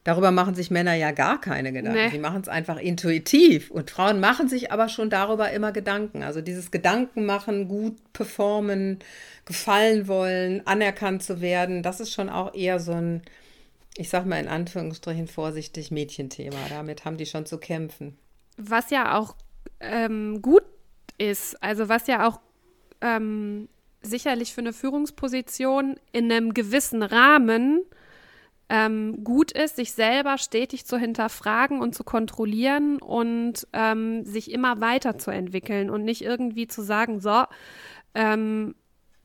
[0.05, 1.99] Darüber machen sich Männer ja gar keine Gedanken.
[1.99, 2.09] Nee.
[2.09, 3.69] Die machen es einfach intuitiv.
[3.69, 6.23] Und Frauen machen sich aber schon darüber immer Gedanken.
[6.23, 8.99] Also dieses Gedanken machen, gut performen,
[9.45, 13.23] gefallen wollen, anerkannt zu werden, das ist schon auch eher so ein,
[13.97, 16.57] ich sag mal in Anführungsstrichen vorsichtig, Mädchenthema.
[16.69, 18.17] Damit haben die schon zu kämpfen.
[18.57, 19.35] Was ja auch
[19.81, 20.63] ähm, gut
[21.17, 21.61] ist.
[21.61, 22.39] Also was ja auch
[23.01, 23.67] ähm,
[24.01, 27.83] sicherlich für eine Führungsposition in einem gewissen Rahmen
[28.69, 34.79] ähm, gut ist, sich selber stetig zu hinterfragen und zu kontrollieren und ähm, sich immer
[34.79, 37.45] weiterzuentwickeln und nicht irgendwie zu sagen, so,
[38.13, 38.75] ähm,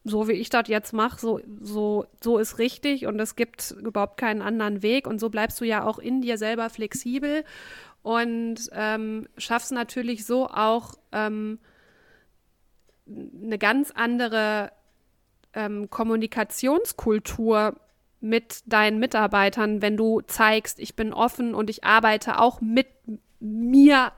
[0.03, 4.19] so wie ich das jetzt mache, so, so, so ist richtig und es gibt überhaupt
[4.19, 5.07] keinen anderen Weg.
[5.07, 7.45] Und so bleibst du ja auch in dir selber flexibel
[8.03, 11.59] und ähm, schaffst natürlich so auch ähm,
[13.07, 14.73] eine ganz andere
[15.55, 17.77] ähm, Kommunikationskultur
[18.25, 22.87] mit deinen Mitarbeitern, wenn du zeigst, ich bin offen und ich arbeite auch mit
[23.39, 24.13] mir,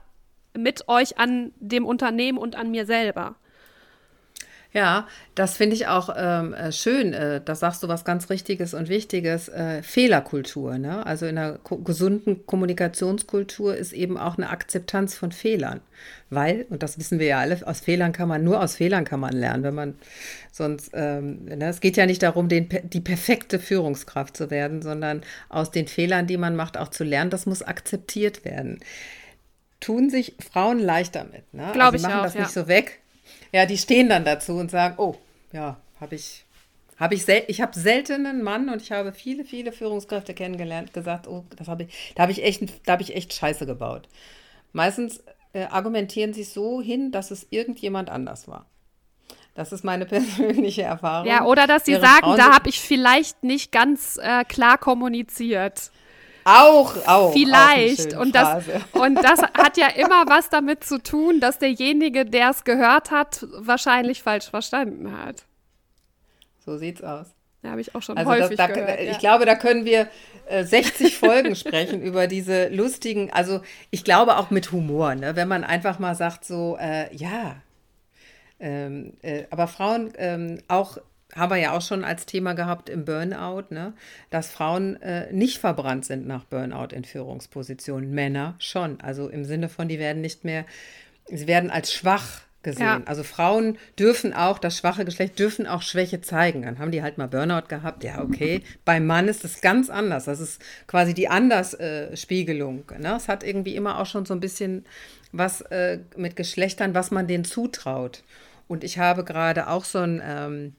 [0.57, 3.35] mit euch an dem Unternehmen und an mir selber.
[4.77, 7.11] Ja, das finde ich auch ähm, äh, schön.
[7.11, 9.49] Äh, da sagst du was ganz Richtiges und Wichtiges.
[9.49, 10.77] Äh, Fehlerkultur.
[10.77, 11.03] Ne?
[11.03, 15.81] Also in einer ko gesunden Kommunikationskultur ist eben auch eine Akzeptanz von Fehlern.
[16.29, 19.19] Weil, und das wissen wir ja alle, aus Fehlern kann man, nur aus Fehlern kann
[19.19, 19.95] man lernen, wenn man
[20.51, 21.69] sonst, ähm, ne?
[21.69, 26.27] es geht ja nicht darum, den, die perfekte Führungskraft zu werden, sondern aus den Fehlern,
[26.27, 28.77] die man macht, auch zu lernen, das muss akzeptiert werden.
[29.79, 31.51] Tun sich Frauen leichter mit.
[31.51, 31.71] Ne?
[31.73, 32.41] Glaube also ich machen auch, das ja.
[32.41, 32.99] nicht so weg
[33.51, 35.15] ja, die stehen dann dazu und sagen, oh,
[35.51, 36.45] ja, habe ich,
[36.97, 40.93] habe ich, sel ich habe selten einen Mann und ich habe viele, viele Führungskräfte kennengelernt,
[40.93, 44.07] gesagt, oh, das habe ich, da habe ich echt, da habe ich echt Scheiße gebaut.
[44.73, 48.65] Meistens äh, argumentieren sie so hin, dass es irgendjemand anders war.
[49.55, 51.27] Das ist meine persönliche Erfahrung.
[51.27, 54.77] Ja, oder dass sie Während sagen, Frauen da habe ich vielleicht nicht ganz äh, klar
[54.77, 55.91] kommuniziert.
[56.47, 57.33] Auch, auch.
[57.33, 58.15] Vielleicht.
[58.15, 62.51] Auch und, das, und das hat ja immer was damit zu tun, dass derjenige, der
[62.51, 65.43] es gehört hat, wahrscheinlich falsch verstanden hat.
[66.65, 67.27] So sieht's aus.
[67.63, 69.01] Ja, habe ich auch schon also häufig das, da, gehört.
[69.01, 69.17] Ich ja.
[69.17, 70.07] glaube, da können wir
[70.47, 73.59] äh, 60 Folgen sprechen über diese lustigen, also
[73.91, 75.35] ich glaube auch mit Humor, ne?
[75.35, 77.57] wenn man einfach mal sagt so, äh, ja,
[78.59, 80.97] ähm, äh, aber Frauen ähm, auch
[81.35, 83.93] haben wir ja auch schon als Thema gehabt im Burnout, ne?
[84.29, 88.11] dass Frauen äh, nicht verbrannt sind nach Burnout in Führungspositionen.
[88.11, 89.01] Männer schon.
[89.01, 90.65] Also im Sinne von, die werden nicht mehr,
[91.27, 92.85] sie werden als schwach gesehen.
[92.85, 93.01] Ja.
[93.05, 96.63] Also Frauen dürfen auch, das schwache Geschlecht dürfen auch Schwäche zeigen.
[96.63, 98.03] Dann haben die halt mal Burnout gehabt.
[98.03, 98.61] Ja, okay.
[98.83, 100.25] Beim Mann ist es ganz anders.
[100.25, 102.83] Das ist quasi die Andersspiegelung.
[102.99, 103.15] Ne?
[103.15, 104.85] Es hat irgendwie immer auch schon so ein bisschen
[105.31, 108.23] was äh, mit Geschlechtern, was man denen zutraut.
[108.67, 110.75] Und ich habe gerade auch so ein ähm,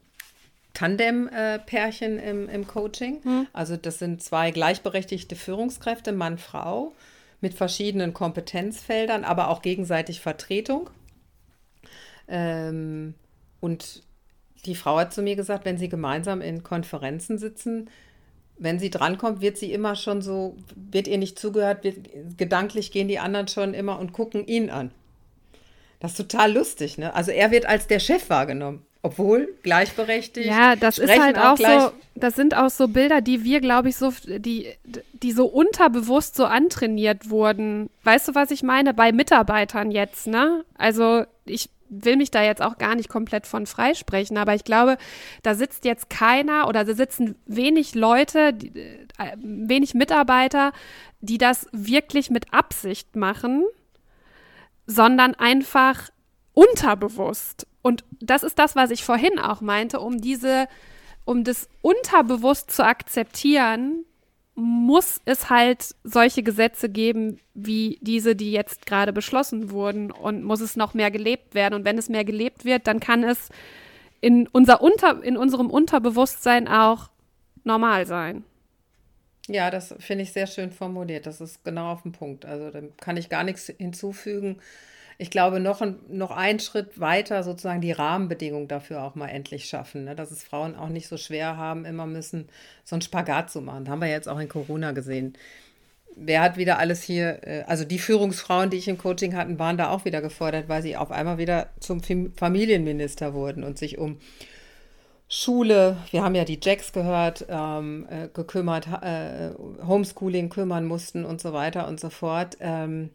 [0.74, 3.22] Tandem-Pärchen im, im Coaching.
[3.22, 3.46] Hm.
[3.52, 6.92] Also das sind zwei gleichberechtigte Führungskräfte, Mann, Frau,
[7.40, 10.90] mit verschiedenen Kompetenzfeldern, aber auch gegenseitig Vertretung.
[12.28, 13.14] Ähm,
[13.60, 14.02] und
[14.66, 17.88] die Frau hat zu mir gesagt, wenn sie gemeinsam in Konferenzen sitzen,
[18.58, 21.96] wenn sie drankommt, wird sie immer schon so, wird ihr nicht zugehört, wird,
[22.36, 24.90] gedanklich gehen die anderen schon immer und gucken ihn an.
[26.00, 27.14] Das ist total lustig, ne?
[27.14, 28.84] Also er wird als der Chef wahrgenommen.
[29.02, 30.48] Obwohl gleichberechtigt.
[30.48, 33.88] Ja, das ist halt auch, auch so, das sind auch so Bilder, die wir, glaube
[33.90, 34.72] ich, so, die,
[35.12, 37.90] die so unterbewusst so antrainiert wurden.
[38.02, 38.94] Weißt du, was ich meine?
[38.94, 40.64] Bei Mitarbeitern jetzt, ne?
[40.76, 44.98] Also ich will mich da jetzt auch gar nicht komplett von freisprechen, aber ich glaube,
[45.42, 50.72] da sitzt jetzt keiner oder da sitzen wenig Leute, die, äh, wenig Mitarbeiter,
[51.20, 53.64] die das wirklich mit Absicht machen,
[54.86, 56.10] sondern einfach
[56.52, 57.67] unterbewusst.
[57.82, 60.68] Und das ist das, was ich vorhin auch meinte, um diese,
[61.24, 64.04] um das unterbewusst zu akzeptieren,
[64.54, 70.60] muss es halt solche Gesetze geben, wie diese, die jetzt gerade beschlossen wurden und muss
[70.60, 71.74] es noch mehr gelebt werden.
[71.74, 73.50] Und wenn es mehr gelebt wird, dann kann es
[74.20, 77.08] in, unser Unter, in unserem Unterbewusstsein auch
[77.62, 78.44] normal sein.
[79.46, 81.26] Ja, das finde ich sehr schön formuliert.
[81.26, 82.44] Das ist genau auf den Punkt.
[82.44, 84.60] Also da kann ich gar nichts hinzufügen.
[85.20, 89.64] Ich glaube, noch ein, noch einen Schritt weiter sozusagen die Rahmenbedingungen dafür auch mal endlich
[89.64, 90.14] schaffen, ne?
[90.14, 92.48] dass es Frauen auch nicht so schwer haben, immer müssen,
[92.84, 93.84] so einen Spagat zu machen.
[93.84, 95.32] Das haben wir jetzt auch in Corona gesehen.
[96.14, 99.76] Wer hat wieder alles hier, äh, also die Führungsfrauen, die ich im Coaching hatten, waren
[99.76, 104.18] da auch wieder gefordert, weil sie auf einmal wieder zum Familienminister wurden und sich um
[105.28, 109.50] Schule, wir haben ja die Jacks gehört, ähm, äh, gekümmert, äh,
[109.84, 112.56] Homeschooling kümmern mussten und so weiter und so fort.
[112.60, 113.10] Ähm,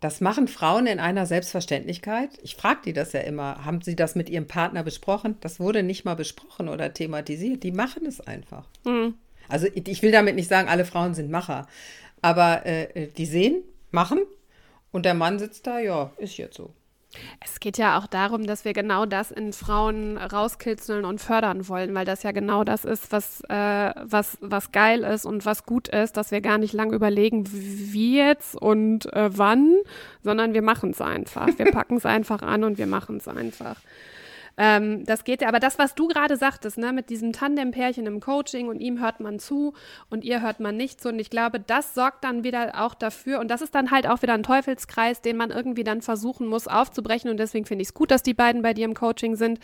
[0.00, 2.30] das machen Frauen in einer Selbstverständlichkeit.
[2.42, 3.64] Ich frage die das ja immer.
[3.64, 5.36] Haben sie das mit ihrem Partner besprochen?
[5.40, 7.62] Das wurde nicht mal besprochen oder thematisiert.
[7.62, 8.66] Die machen es einfach.
[8.84, 9.14] Mhm.
[9.48, 11.66] Also ich will damit nicht sagen, alle Frauen sind Macher.
[12.22, 14.20] Aber äh, die sehen, machen
[14.90, 16.72] und der Mann sitzt da, ja, ist jetzt so.
[17.44, 21.94] Es geht ja auch darum, dass wir genau das in Frauen rauskitzeln und fördern wollen,
[21.94, 25.88] weil das ja genau das ist, was, äh, was, was geil ist und was gut
[25.88, 29.76] ist, dass wir gar nicht lang überlegen, wie jetzt und äh, wann,
[30.22, 31.48] sondern wir machen es einfach.
[31.58, 33.76] Wir packen es einfach an und wir machen es einfach.
[34.62, 38.20] Ähm, das geht ja, aber das, was du gerade sagtest, ne, mit diesem Tandem-Pärchen im
[38.20, 39.72] Coaching und ihm hört man zu
[40.10, 41.08] und ihr hört man nicht zu.
[41.08, 43.40] Und ich glaube, das sorgt dann wieder auch dafür.
[43.40, 46.68] Und das ist dann halt auch wieder ein Teufelskreis, den man irgendwie dann versuchen muss
[46.68, 47.30] aufzubrechen.
[47.30, 49.60] Und deswegen finde ich es gut, dass die beiden bei dir im Coaching sind.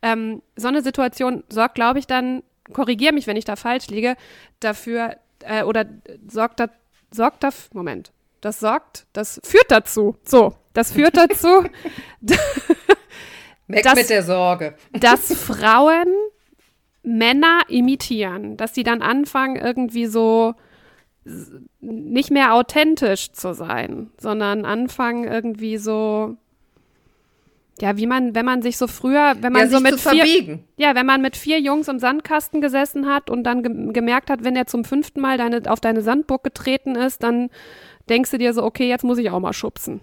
[0.00, 4.16] Ähm, so eine Situation sorgt, glaube ich, dann, korrigiere mich, wenn ich da falsch liege,
[4.60, 5.84] dafür äh, oder
[6.26, 6.70] sorgt, da,
[7.10, 11.64] sorgt dafür, Moment, das sorgt, das führt dazu, so, das führt dazu,
[13.68, 14.74] Weg dass, mit der Sorge.
[14.92, 16.06] Dass Frauen
[17.02, 20.54] Männer imitieren, dass sie dann anfangen, irgendwie so
[21.80, 26.36] nicht mehr authentisch zu sein, sondern anfangen irgendwie so
[27.80, 30.94] ja, wie man, wenn man sich so früher, wenn man ja, so mit vier, ja,
[30.94, 34.56] wenn man mit vier Jungs im Sandkasten gesessen hat und dann ge gemerkt hat, wenn
[34.56, 37.50] er zum fünften Mal deine, auf deine Sandburg getreten ist, dann
[38.08, 40.00] denkst du dir so, okay, jetzt muss ich auch mal schubsen.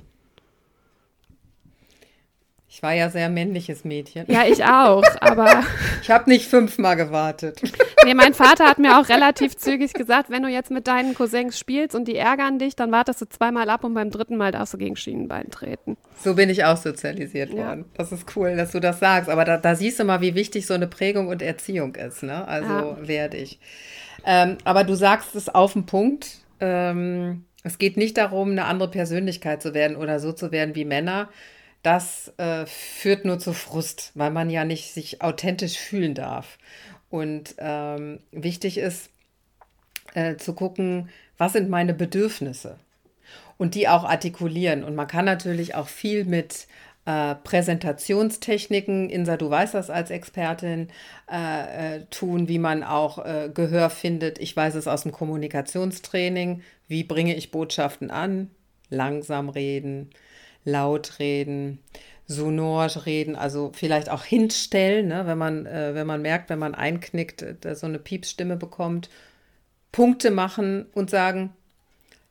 [2.75, 4.25] Ich war ja sehr männliches Mädchen.
[4.27, 5.63] Ja, ich auch, aber.
[6.01, 7.61] ich habe nicht fünfmal gewartet.
[8.03, 11.57] Nee, mein Vater hat mir auch relativ zügig gesagt, wenn du jetzt mit deinen Cousins
[11.57, 14.73] spielst und die ärgern dich, dann wartest du zweimal ab und beim dritten Mal darfst
[14.73, 15.95] du gegen Schienenbein treten.
[16.17, 17.85] So bin ich auch sozialisiert worden.
[17.87, 17.89] Ja.
[17.93, 19.29] Das ist cool, dass du das sagst.
[19.29, 22.23] Aber da, da, siehst du mal, wie wichtig so eine Prägung und Erziehung ist.
[22.23, 22.45] Ne?
[22.45, 23.07] Also ja.
[23.07, 23.57] werde ich.
[24.25, 26.39] Ähm, aber du sagst es auf den Punkt.
[26.59, 30.83] Ähm, es geht nicht darum, eine andere Persönlichkeit zu werden oder so zu werden wie
[30.83, 31.29] Männer,
[31.85, 36.57] das äh, führt nur zu Frust, weil man ja nicht sich authentisch fühlen darf.
[37.09, 39.09] Und ähm, wichtig ist
[40.15, 42.77] äh, zu gucken, was sind meine Bedürfnisse
[43.57, 44.83] und die auch artikulieren.
[44.83, 46.65] Und man kann natürlich auch viel mit
[47.05, 50.87] äh, Präsentationstechniken, Insa, du weißt das als Expertin,
[51.31, 54.39] äh, äh, tun, wie man auch äh, Gehör findet.
[54.39, 56.63] Ich weiß es aus dem Kommunikationstraining.
[56.87, 58.49] Wie bringe ich Botschaften an?
[58.89, 60.09] Langsam reden,
[60.65, 61.79] laut reden,
[62.27, 66.75] sonor reden, also vielleicht auch hinstellen, ne, wenn, man, äh, wenn man merkt, wenn man
[66.75, 69.09] einknickt, äh, so eine Piepsstimme bekommt,
[69.91, 71.53] Punkte machen und sagen,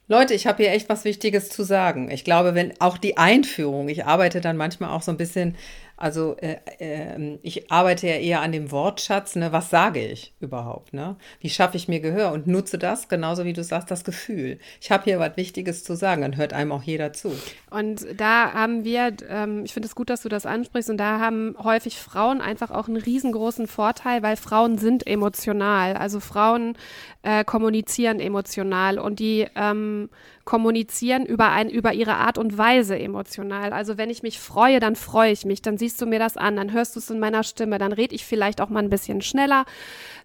[0.07, 2.11] Leute, ich habe hier echt was Wichtiges zu sagen.
[2.11, 5.57] Ich glaube, wenn auch die Einführung, ich arbeite dann manchmal auch so ein bisschen
[5.97, 9.53] also äh, äh, ich arbeite ja eher an dem Wortschatz, ne?
[9.53, 10.93] was sage ich überhaupt?
[10.93, 11.17] Ne?
[11.41, 14.59] Wie schaffe ich mir Gehör und nutze das, genauso wie du sagst, das Gefühl.
[14.81, 17.33] Ich habe hier was Wichtiges zu sagen, dann hört einem auch jeder zu.
[17.71, 21.21] Und da haben wir, ähm, ich finde es gut, dass du das ansprichst, und da
[21.21, 25.97] haben häufig Frauen einfach auch einen riesengroßen Vorteil, weil Frauen sind emotional.
[25.97, 26.77] Also Frauen
[27.23, 30.11] äh, kommunizieren emotional und die ähm,
[30.45, 33.73] kommunizieren über, ein, über ihre Art und Weise emotional.
[33.73, 36.57] Also wenn ich mich freue, dann freue ich mich, dann siehst du mir das an,
[36.57, 39.21] dann hörst du es in meiner Stimme, dann rede ich vielleicht auch mal ein bisschen
[39.23, 39.65] schneller,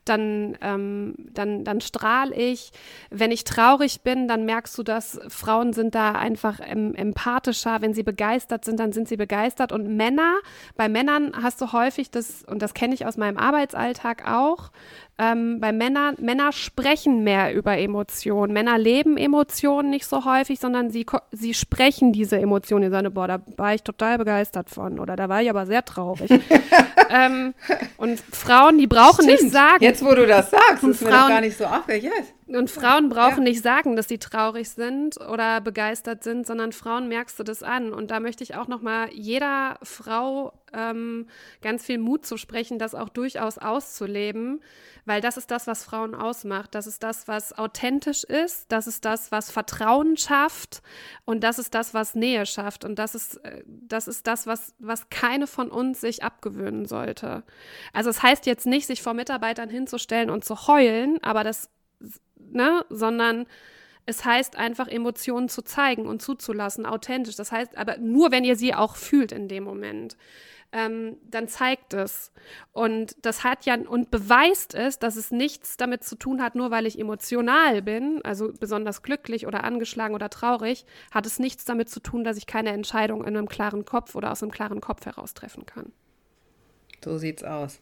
[0.05, 2.71] dann, ähm, dann, dann strahle ich.
[3.09, 7.81] Wenn ich traurig bin, dann merkst du, dass Frauen sind da einfach em empathischer.
[7.81, 9.71] Wenn sie begeistert sind, dann sind sie begeistert.
[9.71, 10.37] Und Männer,
[10.75, 14.71] bei Männern hast du häufig das, und das kenne ich aus meinem Arbeitsalltag auch,
[15.19, 18.53] ähm, bei Männern, Männer sprechen mehr über Emotionen.
[18.53, 22.83] Männer leben Emotionen nicht so häufig, sondern sie, sie sprechen diese Emotionen.
[22.83, 25.83] Die sagen, boah, da war ich total begeistert von oder da war ich aber sehr
[25.83, 26.31] traurig.
[27.09, 27.53] ähm,
[27.97, 29.41] und Frauen, die brauchen Stimmt.
[29.41, 29.83] nicht sagen.
[29.83, 32.03] Jetzt, wo du das sagst, ist Frauen, mir doch gar nicht so aufgefallen.
[32.03, 32.33] Yes.
[32.47, 33.49] Und Frauen brauchen ja.
[33.49, 37.93] nicht sagen, dass sie traurig sind oder begeistert sind, sondern Frauen merkst du das an.
[37.93, 41.27] Und da möchte ich auch noch mal jeder Frau ähm,
[41.61, 44.61] ganz viel Mut zu sprechen, das auch durchaus auszuleben,
[45.05, 46.75] weil das ist das, was Frauen ausmacht.
[46.75, 48.71] Das ist das, was authentisch ist.
[48.71, 50.81] Das ist das, was Vertrauen schafft.
[51.25, 52.85] Und das ist das, was Nähe schafft.
[52.85, 57.43] Und das ist, äh, das ist das, was, was keine von uns sich abgewöhnen sollte.
[57.93, 61.69] Also es das heißt jetzt nicht, sich vor Mitarbeitern hinzustellen und zu heulen, aber das,
[62.37, 63.45] ne, sondern
[64.09, 67.35] es heißt einfach, Emotionen zu zeigen und zuzulassen, authentisch.
[67.35, 70.17] Das heißt aber nur, wenn ihr sie auch fühlt in dem Moment.
[70.71, 72.31] Ähm, dann zeigt es.
[72.73, 76.69] Und das hat ja und beweist es, dass es nichts damit zu tun hat, nur
[76.69, 81.89] weil ich emotional bin, also besonders glücklich oder angeschlagen oder traurig, hat es nichts damit
[81.89, 85.05] zu tun, dass ich keine Entscheidung in einem klaren Kopf oder aus einem klaren Kopf
[85.05, 85.91] heraus treffen kann.
[87.03, 87.81] So sieht's aus.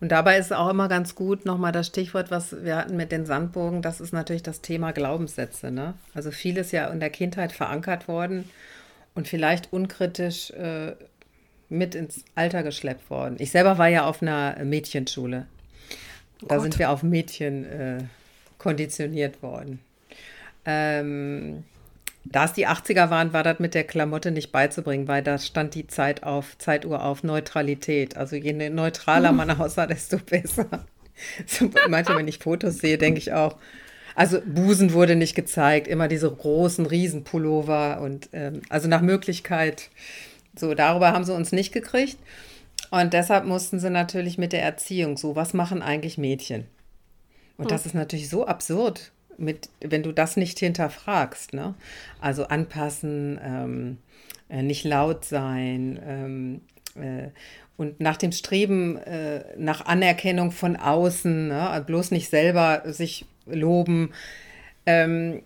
[0.00, 3.24] Und dabei ist auch immer ganz gut, nochmal das Stichwort, was wir hatten mit den
[3.24, 5.70] Sandburgen, das ist natürlich das Thema Glaubenssätze.
[5.70, 5.94] Ne?
[6.14, 8.50] Also vieles ja in der Kindheit verankert worden
[9.14, 10.92] und vielleicht unkritisch äh,
[11.68, 13.36] mit ins Alter geschleppt worden.
[13.38, 15.46] Ich selber war ja auf einer Mädchenschule.
[16.46, 17.98] Da sind wir auf Mädchen äh,
[18.58, 19.80] konditioniert worden.
[20.66, 21.64] Ähm,
[22.30, 25.74] da es die 80er waren, war das mit der Klamotte nicht beizubringen, weil da stand
[25.74, 28.16] die Zeit auf, Zeituhr auf Neutralität.
[28.16, 30.66] Also je ne-, neutraler man aussah, desto besser.
[31.88, 33.56] Manchmal, wenn ich Fotos sehe, denke ich auch,
[34.14, 39.90] also Busen wurde nicht gezeigt, immer diese großen Riesenpullover und ähm, also nach Möglichkeit,
[40.54, 42.18] so darüber haben sie uns nicht gekriegt.
[42.90, 46.66] Und deshalb mussten sie natürlich mit der Erziehung so, was machen eigentlich Mädchen?
[47.58, 51.74] Und das ist natürlich so absurd mit, wenn du das nicht hinterfragst, ne?
[52.20, 53.98] Also anpassen, ähm,
[54.48, 56.60] äh, nicht laut sein ähm,
[56.94, 57.28] äh,
[57.76, 61.84] und nach dem Streben äh, nach Anerkennung von außen, ne?
[61.86, 64.12] bloß nicht selber sich loben.
[64.86, 65.42] Ähm,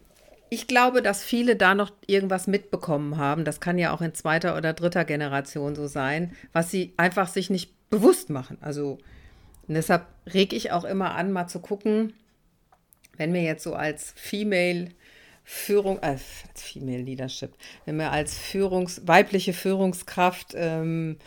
[0.49, 3.45] ich glaube, dass viele da noch irgendwas mitbekommen haben.
[3.45, 7.51] Das kann ja auch in zweiter oder dritter Generation so sein, was sie einfach sich
[7.51, 8.59] nicht bewusst machen.
[8.61, 8.99] Also
[9.69, 12.15] deshalb reg ich auch immer an, mal zu gucken,
[13.21, 14.89] wenn wir jetzt so als Female
[15.45, 16.23] Führung, äh, als
[16.55, 17.53] Female Leadership,
[17.85, 21.19] wenn wir als Führungs, weibliche Führungskraft, ähm,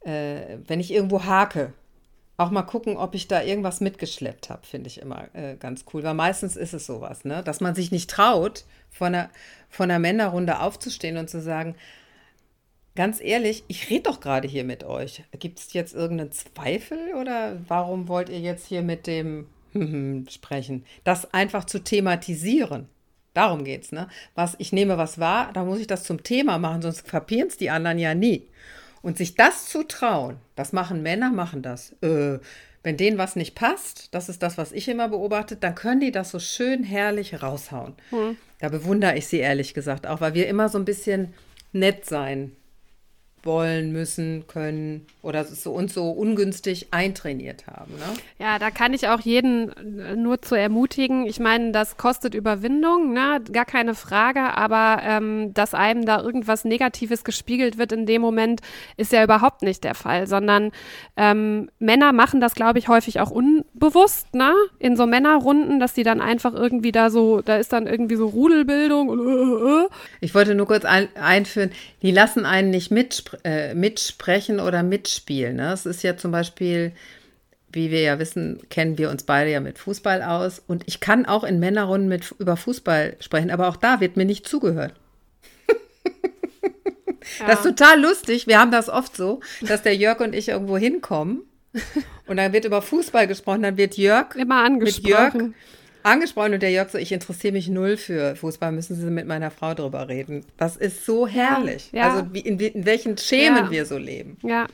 [0.00, 1.72] äh, wenn ich irgendwo hake,
[2.36, 6.02] auch mal gucken, ob ich da irgendwas mitgeschleppt habe, finde ich immer äh, ganz cool.
[6.02, 7.42] Weil meistens ist es sowas, ne?
[7.42, 9.30] dass man sich nicht traut, von einer,
[9.70, 11.74] von einer Männerrunde aufzustehen und zu sagen,
[12.96, 15.24] ganz ehrlich, ich rede doch gerade hier mit euch.
[15.38, 19.46] Gibt es jetzt irgendeinen Zweifel oder warum wollt ihr jetzt hier mit dem
[20.28, 20.84] sprechen.
[21.04, 22.88] Das einfach zu thematisieren.
[23.34, 24.08] Darum geht es, ne?
[24.34, 27.56] Was, ich nehme was wahr, da muss ich das zum Thema machen, sonst kapieren es
[27.56, 28.48] die anderen ja nie.
[29.02, 31.92] Und sich das zu trauen, das machen Männer, machen das.
[32.02, 32.38] Äh,
[32.82, 36.10] wenn denen was nicht passt, das ist das, was ich immer beobachte, dann können die
[36.10, 37.94] das so schön herrlich raushauen.
[38.10, 38.36] Hm.
[38.60, 41.34] Da bewundere ich sie ehrlich gesagt auch, weil wir immer so ein bisschen
[41.72, 42.52] nett sein
[43.44, 47.92] wollen, müssen, können oder so und so ungünstig eintrainiert haben.
[47.94, 48.14] Ne?
[48.38, 51.26] Ja, da kann ich auch jeden äh, nur zu ermutigen.
[51.26, 53.40] Ich meine, das kostet Überwindung, ne?
[53.52, 58.60] gar keine Frage, aber ähm, dass einem da irgendwas Negatives gespiegelt wird in dem Moment,
[58.96, 60.72] ist ja überhaupt nicht der Fall, sondern
[61.16, 64.52] ähm, Männer machen das, glaube ich, häufig auch unbewusst, ne?
[64.78, 68.26] in so Männerrunden, dass die dann einfach irgendwie da so, da ist dann irgendwie so
[68.26, 69.88] Rudelbildung und äh, äh.
[70.20, 71.70] Ich wollte nur kurz ein, einführen,
[72.02, 75.56] die lassen einen nicht mitsprechen äh, mitsprechen oder mitspielen.
[75.56, 75.72] Ne?
[75.72, 76.92] Es ist ja zum Beispiel,
[77.72, 80.62] wie wir ja wissen, kennen wir uns beide ja mit Fußball aus.
[80.66, 84.24] Und ich kann auch in Männerrunden mit, über Fußball sprechen, aber auch da wird mir
[84.24, 84.94] nicht zugehört.
[85.68, 85.74] Ja.
[87.46, 88.46] Das ist total lustig.
[88.46, 91.42] Wir haben das oft so, dass der Jörg und ich irgendwo hinkommen
[92.26, 95.02] und dann wird über Fußball gesprochen, dann wird Jörg immer angesprochen.
[95.02, 95.54] Mit Jörg
[96.02, 99.50] angesprochen und der Jörg so, ich interessiere mich null für Fußball, müssen Sie mit meiner
[99.50, 100.44] Frau drüber reden.
[100.56, 101.90] Das ist so herrlich.
[101.92, 102.12] Ja, ja.
[102.12, 103.70] Also wie, in, in, welchen Schemen ja.
[103.70, 104.38] wir so leben.
[104.42, 104.66] Ja,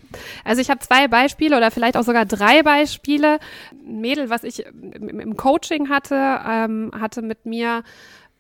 [0.44, 3.38] also ich habe zwei Beispiele oder vielleicht auch sogar drei Beispiele.
[3.72, 7.82] Ein Mädel, was ich im Coaching hatte, ähm, hatte mit mir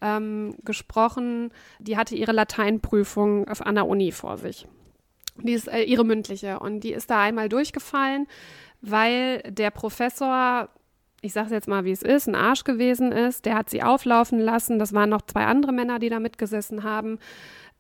[0.00, 4.66] ähm, gesprochen, die hatte ihre Lateinprüfung an der Uni vor sich.
[5.42, 8.26] Die ist äh, ihre mündliche und die ist da einmal durchgefallen,
[8.80, 10.68] weil der Professor
[11.24, 13.46] ich sage es jetzt mal, wie es ist, ein Arsch gewesen ist.
[13.46, 14.78] Der hat sie auflaufen lassen.
[14.78, 17.18] Das waren noch zwei andere Männer, die da mitgesessen haben.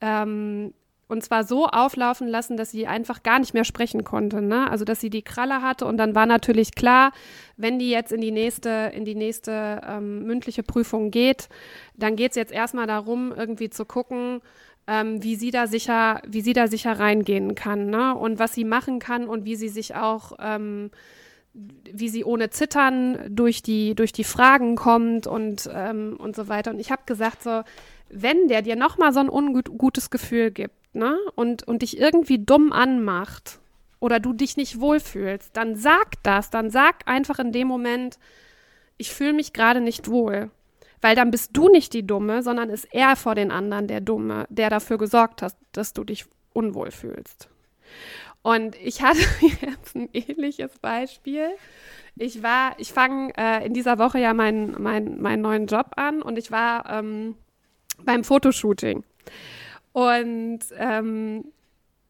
[0.00, 0.72] Ähm,
[1.06, 4.40] und zwar so auflaufen lassen, dass sie einfach gar nicht mehr sprechen konnte.
[4.40, 4.70] Ne?
[4.70, 7.12] Also dass sie die Kralle hatte und dann war natürlich klar,
[7.58, 11.50] wenn die jetzt in die nächste, in die nächste ähm, mündliche Prüfung geht,
[11.94, 14.40] dann geht es jetzt erstmal darum, irgendwie zu gucken,
[14.86, 18.14] ähm, wie sie da sicher, wie sie da sicher reingehen kann, ne?
[18.14, 20.90] Und was sie machen kann und wie sie sich auch ähm,
[21.54, 26.72] wie sie ohne Zittern durch die, durch die Fragen kommt und, ähm, und so weiter.
[26.72, 27.62] Und ich habe gesagt, so,
[28.10, 32.72] wenn der dir nochmal so ein ungutes Gefühl gibt, ne, und, und dich irgendwie dumm
[32.72, 33.60] anmacht
[34.00, 38.18] oder du dich nicht wohlfühlst, dann sag das, dann sag einfach in dem Moment,
[38.96, 40.50] ich fühle mich gerade nicht wohl.
[41.00, 44.46] Weil dann bist du nicht die Dumme, sondern ist er vor den anderen der Dumme,
[44.48, 46.24] der dafür gesorgt hat, dass du dich
[46.54, 47.48] unwohl fühlst.
[48.44, 51.48] Und ich hatte jetzt ein ähnliches Beispiel.
[52.14, 56.20] Ich war, ich fange äh, in dieser Woche ja meinen mein, meinen neuen Job an
[56.20, 57.36] und ich war ähm,
[58.04, 59.02] beim Fotoshooting.
[59.92, 61.46] Und ähm,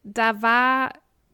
[0.03, 0.91] da war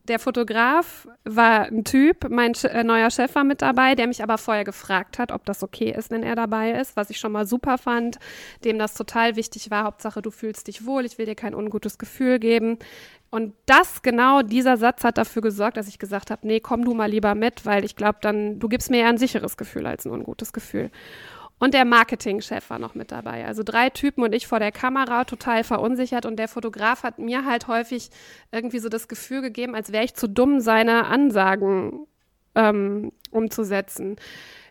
[0.08, 4.38] der Fotograf war ein Typ, mein äh, neuer Chef war mit dabei, der mich aber
[4.38, 7.46] vorher gefragt hat, ob das okay ist, wenn er dabei ist, was ich schon mal
[7.46, 8.20] super fand,
[8.64, 9.84] dem das total wichtig war.
[9.84, 12.78] Hauptsache, du fühlst dich wohl, ich will dir kein ungutes Gefühl geben.
[13.32, 16.94] Und das genau, dieser Satz hat dafür gesorgt, dass ich gesagt habe, nee, komm du
[16.94, 20.06] mal lieber mit, weil ich glaube, dann, du gibst mir eher ein sicheres Gefühl als
[20.06, 20.92] ein ungutes Gefühl.
[21.58, 23.46] Und der Marketingchef war noch mit dabei.
[23.46, 26.26] Also drei Typen und ich vor der Kamera, total verunsichert.
[26.26, 28.10] Und der Fotograf hat mir halt häufig
[28.52, 32.08] irgendwie so das Gefühl gegeben, als wäre ich zu dumm, seine Ansagen
[32.56, 34.18] ähm, umzusetzen.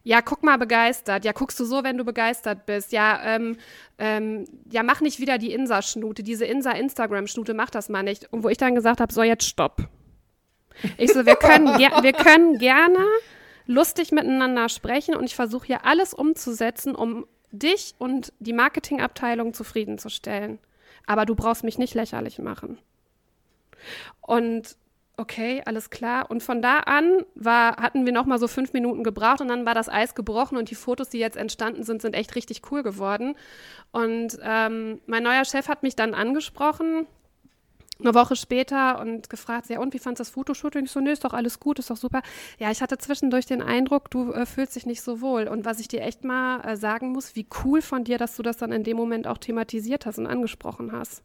[0.03, 1.25] Ja, guck mal begeistert.
[1.25, 2.93] Ja, guckst du so, wenn du begeistert bist.
[2.93, 3.57] Ja, ähm,
[3.99, 6.23] ähm, ja, mach nicht wieder die Insa-Schnute.
[6.23, 8.33] Diese Insa-Instagram-Schnute, mach das mal nicht.
[8.33, 9.89] Und wo ich dann gesagt habe, so, jetzt stopp.
[10.97, 13.05] Ich so, wir können, wir können gerne
[13.67, 20.59] lustig miteinander sprechen und ich versuche hier alles umzusetzen, um dich und die Marketingabteilung zufriedenzustellen.
[21.07, 22.79] Aber du brauchst mich nicht lächerlich machen.
[24.21, 24.77] Und
[25.21, 26.31] okay, alles klar.
[26.31, 29.67] Und von da an war, hatten wir noch mal so fünf Minuten gebraucht und dann
[29.67, 32.83] war das Eis gebrochen und die Fotos, die jetzt entstanden sind, sind echt richtig cool
[32.83, 33.37] geworden.
[33.93, 37.07] Und ähm, mein neuer Chef hat mich dann angesprochen
[38.01, 40.85] eine Woche später und gefragt, ja, und wie fandest du das Fotoshooting?
[40.85, 42.23] Ich so, nee, ist doch alles gut, ist doch super.
[42.59, 45.49] Ja, ich hatte zwischendurch den Eindruck, du äh, fühlst dich nicht so wohl.
[45.49, 48.43] Und was ich dir echt mal äh, sagen muss, wie cool von dir, dass du
[48.43, 51.23] das dann in dem Moment auch thematisiert hast und angesprochen hast.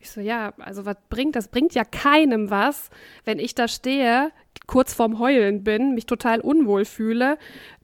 [0.00, 1.46] Ich so, ja, also was bringt das?
[1.48, 2.88] Bringt ja keinem was,
[3.24, 4.32] wenn ich da stehe,
[4.66, 7.36] kurz vorm Heulen bin, mich total unwohl fühle,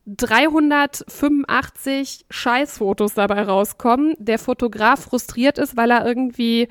[0.06, 6.68] 385 Scheißfotos dabei rauskommen, der Fotograf frustriert ist, weil er irgendwie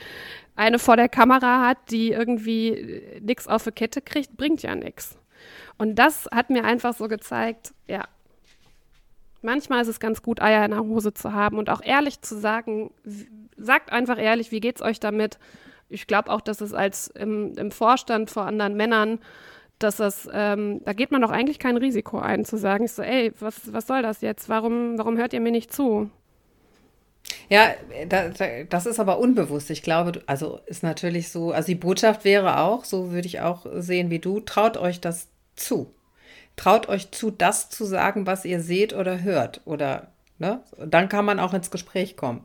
[0.56, 5.20] eine vor der Kamera hat, die irgendwie nichts auf die Kette kriegt, bringt ja nichts.
[5.78, 8.06] Und das hat mir einfach so gezeigt, ja,
[9.46, 12.38] manchmal ist es ganz gut, Eier in der Hose zu haben und auch ehrlich zu
[12.38, 12.92] sagen,
[13.56, 15.40] sagt einfach ehrlich, wie geht's euch damit?
[15.88, 19.20] Ich glaube auch, dass es als im, im, Vorstand vor anderen Männern,
[19.80, 23.04] dass das, ähm, da geht man doch eigentlich kein Risiko ein, zu sagen, ich so,
[23.04, 24.50] ey, was, was soll das jetzt?
[24.50, 26.10] Warum, warum hört ihr mir nicht zu?
[27.50, 27.74] Ja,
[28.70, 29.70] das ist aber unbewusst.
[29.70, 33.66] Ich glaube, also ist natürlich so, also die Botschaft wäre auch, so würde ich auch
[33.76, 35.94] sehen wie du, traut euch das zu.
[36.56, 39.62] Traut euch zu, das zu sagen, was ihr seht oder hört.
[39.66, 40.08] Oder,
[40.40, 40.62] ne?
[40.78, 42.44] Dann kann man auch ins Gespräch kommen.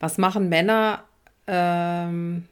[0.00, 1.04] Was machen Männer,
[1.46, 2.46] ähm,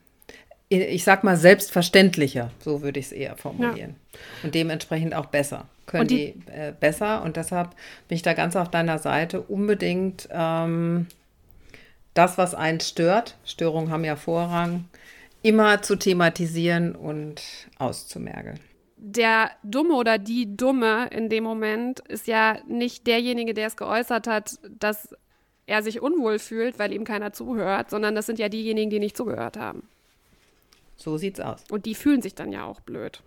[0.68, 3.96] ich sag mal, selbstverständlicher, so würde ich es eher formulieren.
[4.12, 4.18] Ja.
[4.44, 5.66] Und dementsprechend auch besser.
[5.86, 7.22] Können die, die äh, besser.
[7.22, 7.70] Und deshalb
[8.06, 9.40] bin ich da ganz auf deiner Seite.
[9.40, 10.28] Unbedingt.
[10.30, 11.06] Ähm,
[12.14, 14.86] das, was einen stört, Störungen haben ja Vorrang,
[15.42, 17.40] immer zu thematisieren und
[17.78, 18.60] auszumergeln.
[19.02, 24.26] Der Dumme oder die Dumme in dem Moment ist ja nicht derjenige, der es geäußert
[24.26, 25.14] hat, dass
[25.66, 29.16] er sich unwohl fühlt, weil ihm keiner zuhört, sondern das sind ja diejenigen, die nicht
[29.16, 29.88] zugehört haben.
[30.96, 31.64] So sieht's aus.
[31.70, 33.22] Und die fühlen sich dann ja auch blöd.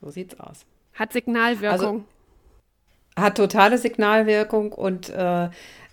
[0.00, 0.64] So sieht's aus.
[0.94, 1.78] Hat Signalwirkung.
[1.78, 2.04] Also,
[3.14, 5.50] hat totale Signalwirkung und äh,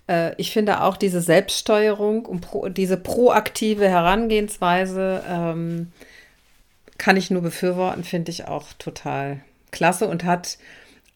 [0.07, 5.91] äh, ich finde auch diese Selbststeuerung und pro, diese proaktive Herangehensweise ähm,
[6.99, 9.39] kann ich nur befürworten, finde ich auch total
[9.71, 10.59] klasse und hat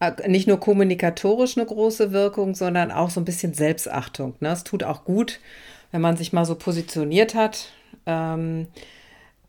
[0.00, 4.34] äh, nicht nur kommunikatorisch eine große Wirkung, sondern auch so ein bisschen Selbstachtung.
[4.40, 4.48] Ne?
[4.50, 5.40] Es tut auch gut,
[5.92, 7.68] wenn man sich mal so positioniert hat.
[8.06, 8.66] Ähm,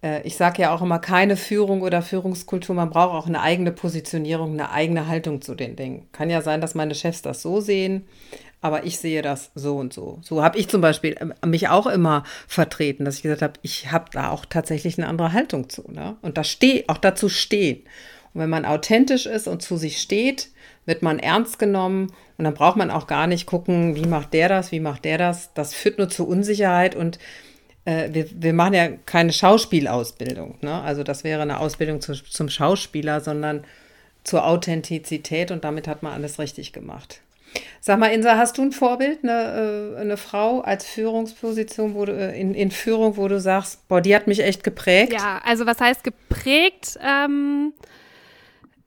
[0.04, 3.72] äh, ich sage ja auch immer, keine Führung oder Führungskultur, man braucht auch eine eigene
[3.72, 6.08] Positionierung, eine eigene Haltung zu den Dingen.
[6.12, 8.06] Kann ja sein, dass meine Chefs das so sehen,
[8.62, 10.20] aber ich sehe das so und so.
[10.24, 13.92] So habe ich zum Beispiel ähm, mich auch immer vertreten, dass ich gesagt habe, ich
[13.92, 15.84] habe da auch tatsächlich eine andere Haltung zu.
[15.92, 16.18] Ne?
[16.22, 17.84] Und da stehe, auch dazu stehen.
[18.34, 20.50] Und wenn man authentisch ist und zu sich steht,
[20.86, 24.50] wird man ernst genommen und dann braucht man auch gar nicht gucken, wie macht der
[24.50, 25.54] das, wie macht der das.
[25.54, 27.18] Das führt nur zu Unsicherheit und
[27.86, 30.58] äh, wir, wir machen ja keine Schauspielausbildung.
[30.62, 30.82] Ne?
[30.82, 33.64] Also das wäre eine Ausbildung zu, zum Schauspieler, sondern
[34.24, 37.22] zur Authentizität und damit hat man alles richtig gemacht.
[37.82, 42.14] Sag mal, Insa, hast du ein Vorbild, eine, äh, eine Frau als Führungsposition, wo du,
[42.14, 45.14] äh, in, in Führung, wo du sagst, boah, die hat mich echt geprägt?
[45.14, 46.98] Ja, also was heißt geprägt?
[47.02, 47.74] Ähm,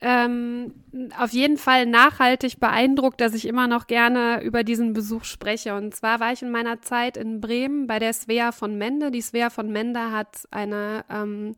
[0.01, 0.75] ähm,
[1.19, 5.75] auf jeden Fall nachhaltig beeindruckt, dass ich immer noch gerne über diesen Besuch spreche.
[5.75, 9.11] Und zwar war ich in meiner Zeit in Bremen bei der Svea von Mende.
[9.11, 11.57] Die Svea von Mende hat eine ähm,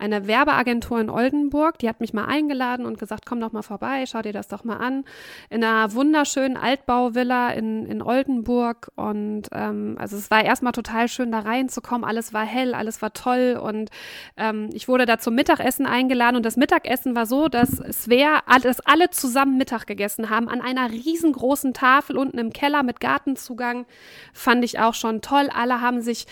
[0.00, 4.04] eine Werbeagentur in Oldenburg, die hat mich mal eingeladen und gesagt, komm doch mal vorbei,
[4.06, 5.04] schau dir das doch mal an.
[5.50, 8.90] In einer wunderschönen Altbauvilla in, in Oldenburg.
[8.96, 12.04] Und ähm, also es war erstmal total schön, da reinzukommen.
[12.04, 13.60] Alles war hell, alles war toll.
[13.62, 13.90] Und
[14.38, 16.36] ähm, ich wurde da zum Mittagessen eingeladen.
[16.36, 20.90] Und das Mittagessen war so, dass wäre, dass alle zusammen Mittag gegessen haben, an einer
[20.90, 23.84] riesengroßen Tafel unten im Keller mit Gartenzugang.
[24.32, 25.50] Fand ich auch schon toll.
[25.52, 26.26] Alle haben sich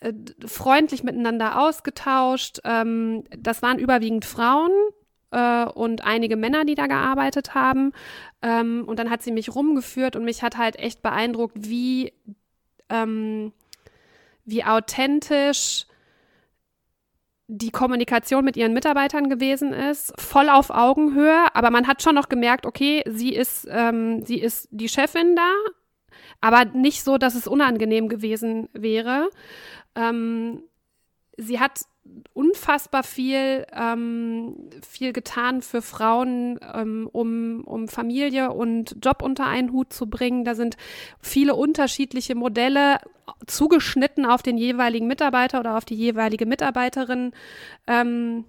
[0.00, 0.12] äh,
[0.44, 2.60] freundlich miteinander ausgetauscht.
[2.64, 4.70] Ähm, das waren überwiegend Frauen
[5.30, 7.92] äh, und einige Männer, die da gearbeitet haben.
[8.42, 12.12] Ähm, und dann hat sie mich rumgeführt und mich hat halt echt beeindruckt, wie,
[12.88, 13.52] ähm,
[14.44, 15.86] wie authentisch
[17.48, 22.30] die Kommunikation mit ihren Mitarbeitern gewesen ist, voll auf Augenhöhe, aber man hat schon noch
[22.30, 25.50] gemerkt, okay, sie ist, ähm, sie ist die Chefin da,
[26.40, 29.28] aber nicht so, dass es unangenehm gewesen wäre.
[29.94, 30.62] Ähm,
[31.36, 31.80] sie hat
[32.34, 34.56] unfassbar viel, ähm,
[34.86, 40.44] viel getan für Frauen, ähm, um, um Familie und Job unter einen Hut zu bringen.
[40.44, 40.76] Da sind
[41.20, 42.98] viele unterschiedliche Modelle
[43.46, 47.32] zugeschnitten auf den jeweiligen Mitarbeiter oder auf die jeweilige Mitarbeiterin
[47.86, 48.44] ähm,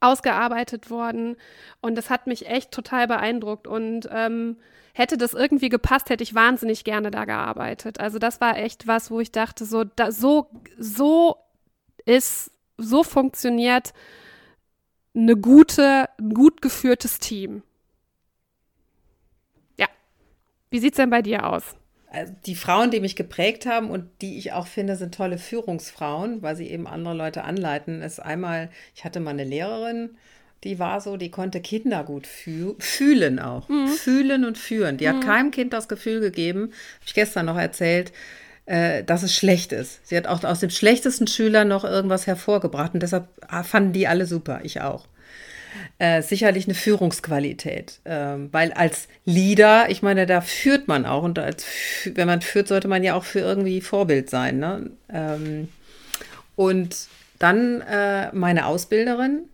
[0.00, 1.36] ausgearbeitet worden.
[1.80, 3.66] Und das hat mich echt total beeindruckt.
[3.66, 4.56] Und ähm,
[4.94, 8.00] hätte das irgendwie gepasst, hätte ich wahnsinnig gerne da gearbeitet.
[8.00, 10.48] Also das war echt was, wo ich dachte, so, da, so,
[10.78, 11.36] so
[12.04, 13.92] ist, so funktioniert
[15.14, 17.62] eine gute, ein gut geführtes Team.
[19.78, 19.86] Ja.
[20.70, 21.76] Wie sieht es denn bei dir aus?
[22.10, 26.42] Also die Frauen, die mich geprägt haben und die ich auch finde, sind tolle Führungsfrauen,
[26.42, 30.10] weil sie eben andere Leute anleiten, ist einmal, ich hatte mal eine Lehrerin,
[30.64, 33.68] die war so, die konnte Kinder gut füh fühlen auch.
[33.68, 33.88] Mhm.
[33.88, 34.98] Fühlen und führen.
[34.98, 35.16] Die mhm.
[35.16, 38.12] hat keinem Kind das Gefühl gegeben, habe ich gestern noch erzählt,
[38.66, 40.06] äh, dass es schlecht ist.
[40.06, 44.06] Sie hat auch aus dem schlechtesten Schüler noch irgendwas hervorgebracht und deshalb ah, fanden die
[44.06, 45.06] alle super, ich auch.
[45.98, 51.38] Äh, sicherlich eine Führungsqualität, äh, weil als Leader, ich meine, da führt man auch und
[51.38, 51.64] als,
[52.04, 54.58] wenn man führt, sollte man ja auch für irgendwie Vorbild sein.
[54.58, 54.90] Ne?
[55.12, 55.68] Ähm,
[56.56, 56.96] und
[57.38, 59.44] dann äh, meine Ausbilderin,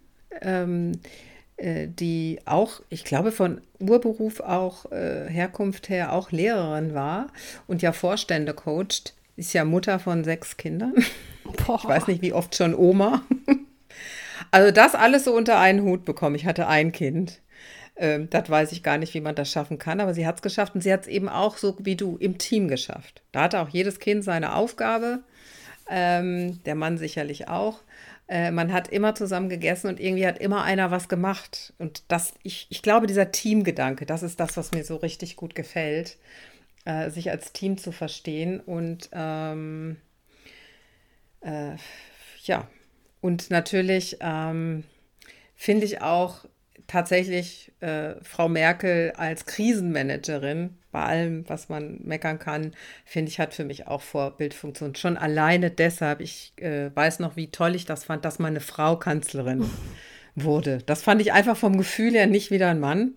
[0.42, 1.27] ähm, äh,
[1.60, 7.28] die auch, ich glaube, von Urberuf auch, äh, Herkunft her auch Lehrerin war
[7.66, 10.94] und ja Vorstände coacht, ist ja Mutter von sechs Kindern.
[11.66, 11.78] Boah.
[11.82, 13.22] Ich weiß nicht, wie oft schon Oma.
[14.50, 16.34] Also das alles so unter einen Hut bekommen.
[16.34, 17.40] Ich hatte ein Kind.
[17.96, 20.42] Ähm, das weiß ich gar nicht, wie man das schaffen kann, aber sie hat es
[20.42, 23.22] geschafft und sie hat es eben auch so wie du im Team geschafft.
[23.32, 25.20] Da hatte auch jedes Kind seine Aufgabe,
[25.90, 27.80] ähm, der Mann sicherlich auch.
[28.28, 31.72] Äh, man hat immer zusammen gegessen und irgendwie hat immer einer was gemacht.
[31.78, 35.54] Und das, ich, ich glaube, dieser Teamgedanke, das ist das, was mir so richtig gut
[35.54, 36.18] gefällt,
[36.84, 38.60] äh, sich als Team zu verstehen.
[38.60, 39.96] Und ähm,
[41.40, 41.76] äh,
[42.44, 42.68] ja,
[43.20, 44.84] und natürlich ähm,
[45.56, 46.44] finde ich auch
[46.86, 52.72] tatsächlich äh, Frau Merkel als Krisenmanagerin bei allem, was man meckern kann,
[53.04, 54.96] finde ich, hat für mich auch Vorbildfunktion.
[54.96, 58.96] Schon alleine deshalb, ich äh, weiß noch, wie toll ich das fand, dass meine Frau
[58.96, 59.64] Kanzlerin
[60.34, 60.78] wurde.
[60.86, 63.12] Das fand ich einfach vom Gefühl her nicht wieder ein Mann.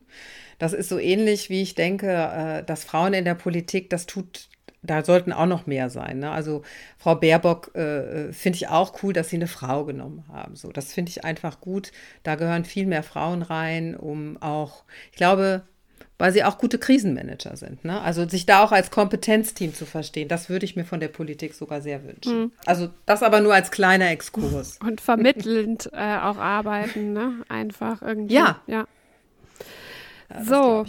[0.59, 4.51] Das ist so ähnlich, wie ich denke, äh, dass Frauen in der Politik, das tut
[4.83, 6.19] da sollten auch noch mehr sein.
[6.19, 6.31] Ne?
[6.31, 6.63] Also
[6.97, 10.55] Frau Baerbock äh, äh, finde ich auch cool, dass sie eine Frau genommen haben.
[10.55, 11.91] So, das finde ich einfach gut.
[12.23, 15.63] Da gehören viel mehr Frauen rein, um auch, ich glaube,
[16.17, 17.83] weil sie auch gute Krisenmanager sind.
[17.85, 17.99] Ne?
[18.01, 21.53] Also sich da auch als Kompetenzteam zu verstehen, das würde ich mir von der Politik
[21.53, 22.39] sogar sehr wünschen.
[22.39, 22.51] Mhm.
[22.65, 24.79] Also das aber nur als kleiner Exkurs.
[24.85, 27.43] Und vermittelnd äh, auch arbeiten, ne?
[27.49, 28.35] Einfach irgendwie.
[28.35, 28.61] Ja.
[28.67, 28.85] ja.
[30.29, 30.85] ja so.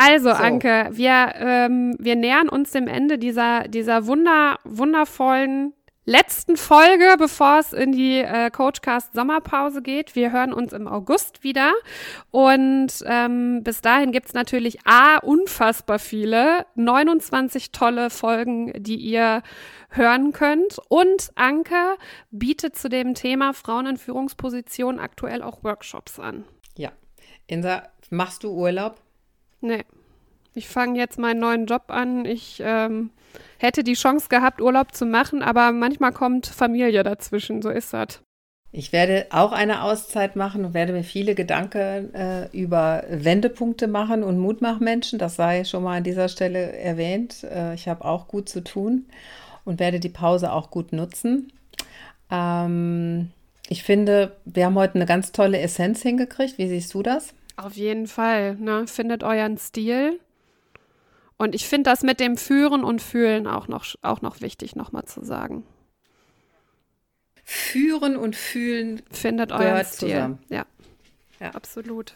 [0.00, 0.30] Also, so.
[0.30, 5.72] Anke, wir, ähm, wir nähern uns dem Ende dieser, dieser wunder, wundervollen
[6.08, 10.16] letzten Folge, bevor es in die äh, Coachcast Sommerpause geht.
[10.16, 11.74] Wir hören uns im August wieder.
[12.30, 19.42] Und ähm, bis dahin gibt es natürlich A, unfassbar viele, 29 tolle Folgen, die ihr
[19.90, 20.78] hören könnt.
[20.88, 21.96] Und Anke
[22.30, 26.44] bietet zu dem Thema Frauen in Führungspositionen aktuell auch Workshops an.
[26.74, 26.90] Ja.
[27.46, 28.98] Insa, machst du Urlaub?
[29.60, 29.84] Nee.
[30.54, 32.24] Ich fange jetzt meinen neuen Job an.
[32.24, 33.10] Ich ähm,
[33.58, 37.62] hätte die Chance gehabt, Urlaub zu machen, aber manchmal kommt Familie dazwischen.
[37.62, 38.20] So ist das.
[38.70, 44.22] Ich werde auch eine Auszeit machen und werde mir viele Gedanken äh, über Wendepunkte machen
[44.22, 45.18] und Mutmachmenschen.
[45.18, 47.44] Das sei schon mal an dieser Stelle erwähnt.
[47.44, 49.06] Äh, ich habe auch gut zu tun
[49.64, 51.50] und werde die Pause auch gut nutzen.
[52.30, 53.30] Ähm,
[53.70, 56.58] Ich finde, wir haben heute eine ganz tolle Essenz hingekriegt.
[56.58, 57.34] Wie siehst du das?
[57.56, 58.54] Auf jeden Fall.
[58.56, 58.86] Ne?
[58.86, 60.20] Findet euren Stil.
[61.38, 65.04] Und ich finde das mit dem Führen und Fühlen auch noch, auch noch wichtig, nochmal
[65.04, 65.64] zu sagen.
[67.44, 70.08] Führen und Fühlen findet euren Stil.
[70.08, 70.38] Zusammen.
[70.50, 70.66] Ja.
[71.40, 72.14] ja, absolut.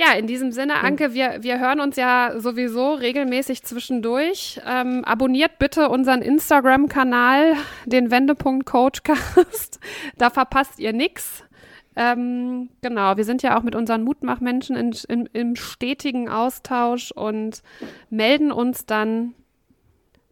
[0.00, 4.60] Ja, in diesem Sinne, Anke, wir, wir hören uns ja sowieso regelmäßig zwischendurch.
[4.64, 9.80] Ähm, abonniert bitte unseren Instagram-Kanal, den Wendepunkt Coachcast.
[10.18, 11.42] da verpasst ihr nichts.
[12.00, 17.64] Ähm, genau, wir sind ja auch mit unseren Mutmachmenschen in, in, im stetigen Austausch und
[18.08, 19.34] melden uns dann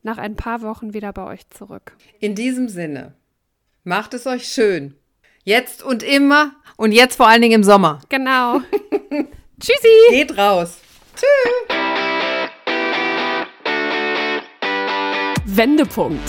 [0.04, 1.96] nach ein paar Wochen wieder bei euch zurück.
[2.20, 3.14] In diesem Sinne,
[3.82, 4.94] macht es euch schön.
[5.42, 7.98] Jetzt und immer und jetzt vor allen Dingen im Sommer.
[8.10, 8.60] Genau.
[9.60, 9.88] Tschüssi.
[10.10, 10.78] Geht raus.
[11.16, 11.76] Tschüss.
[15.46, 16.28] Wendepunkt.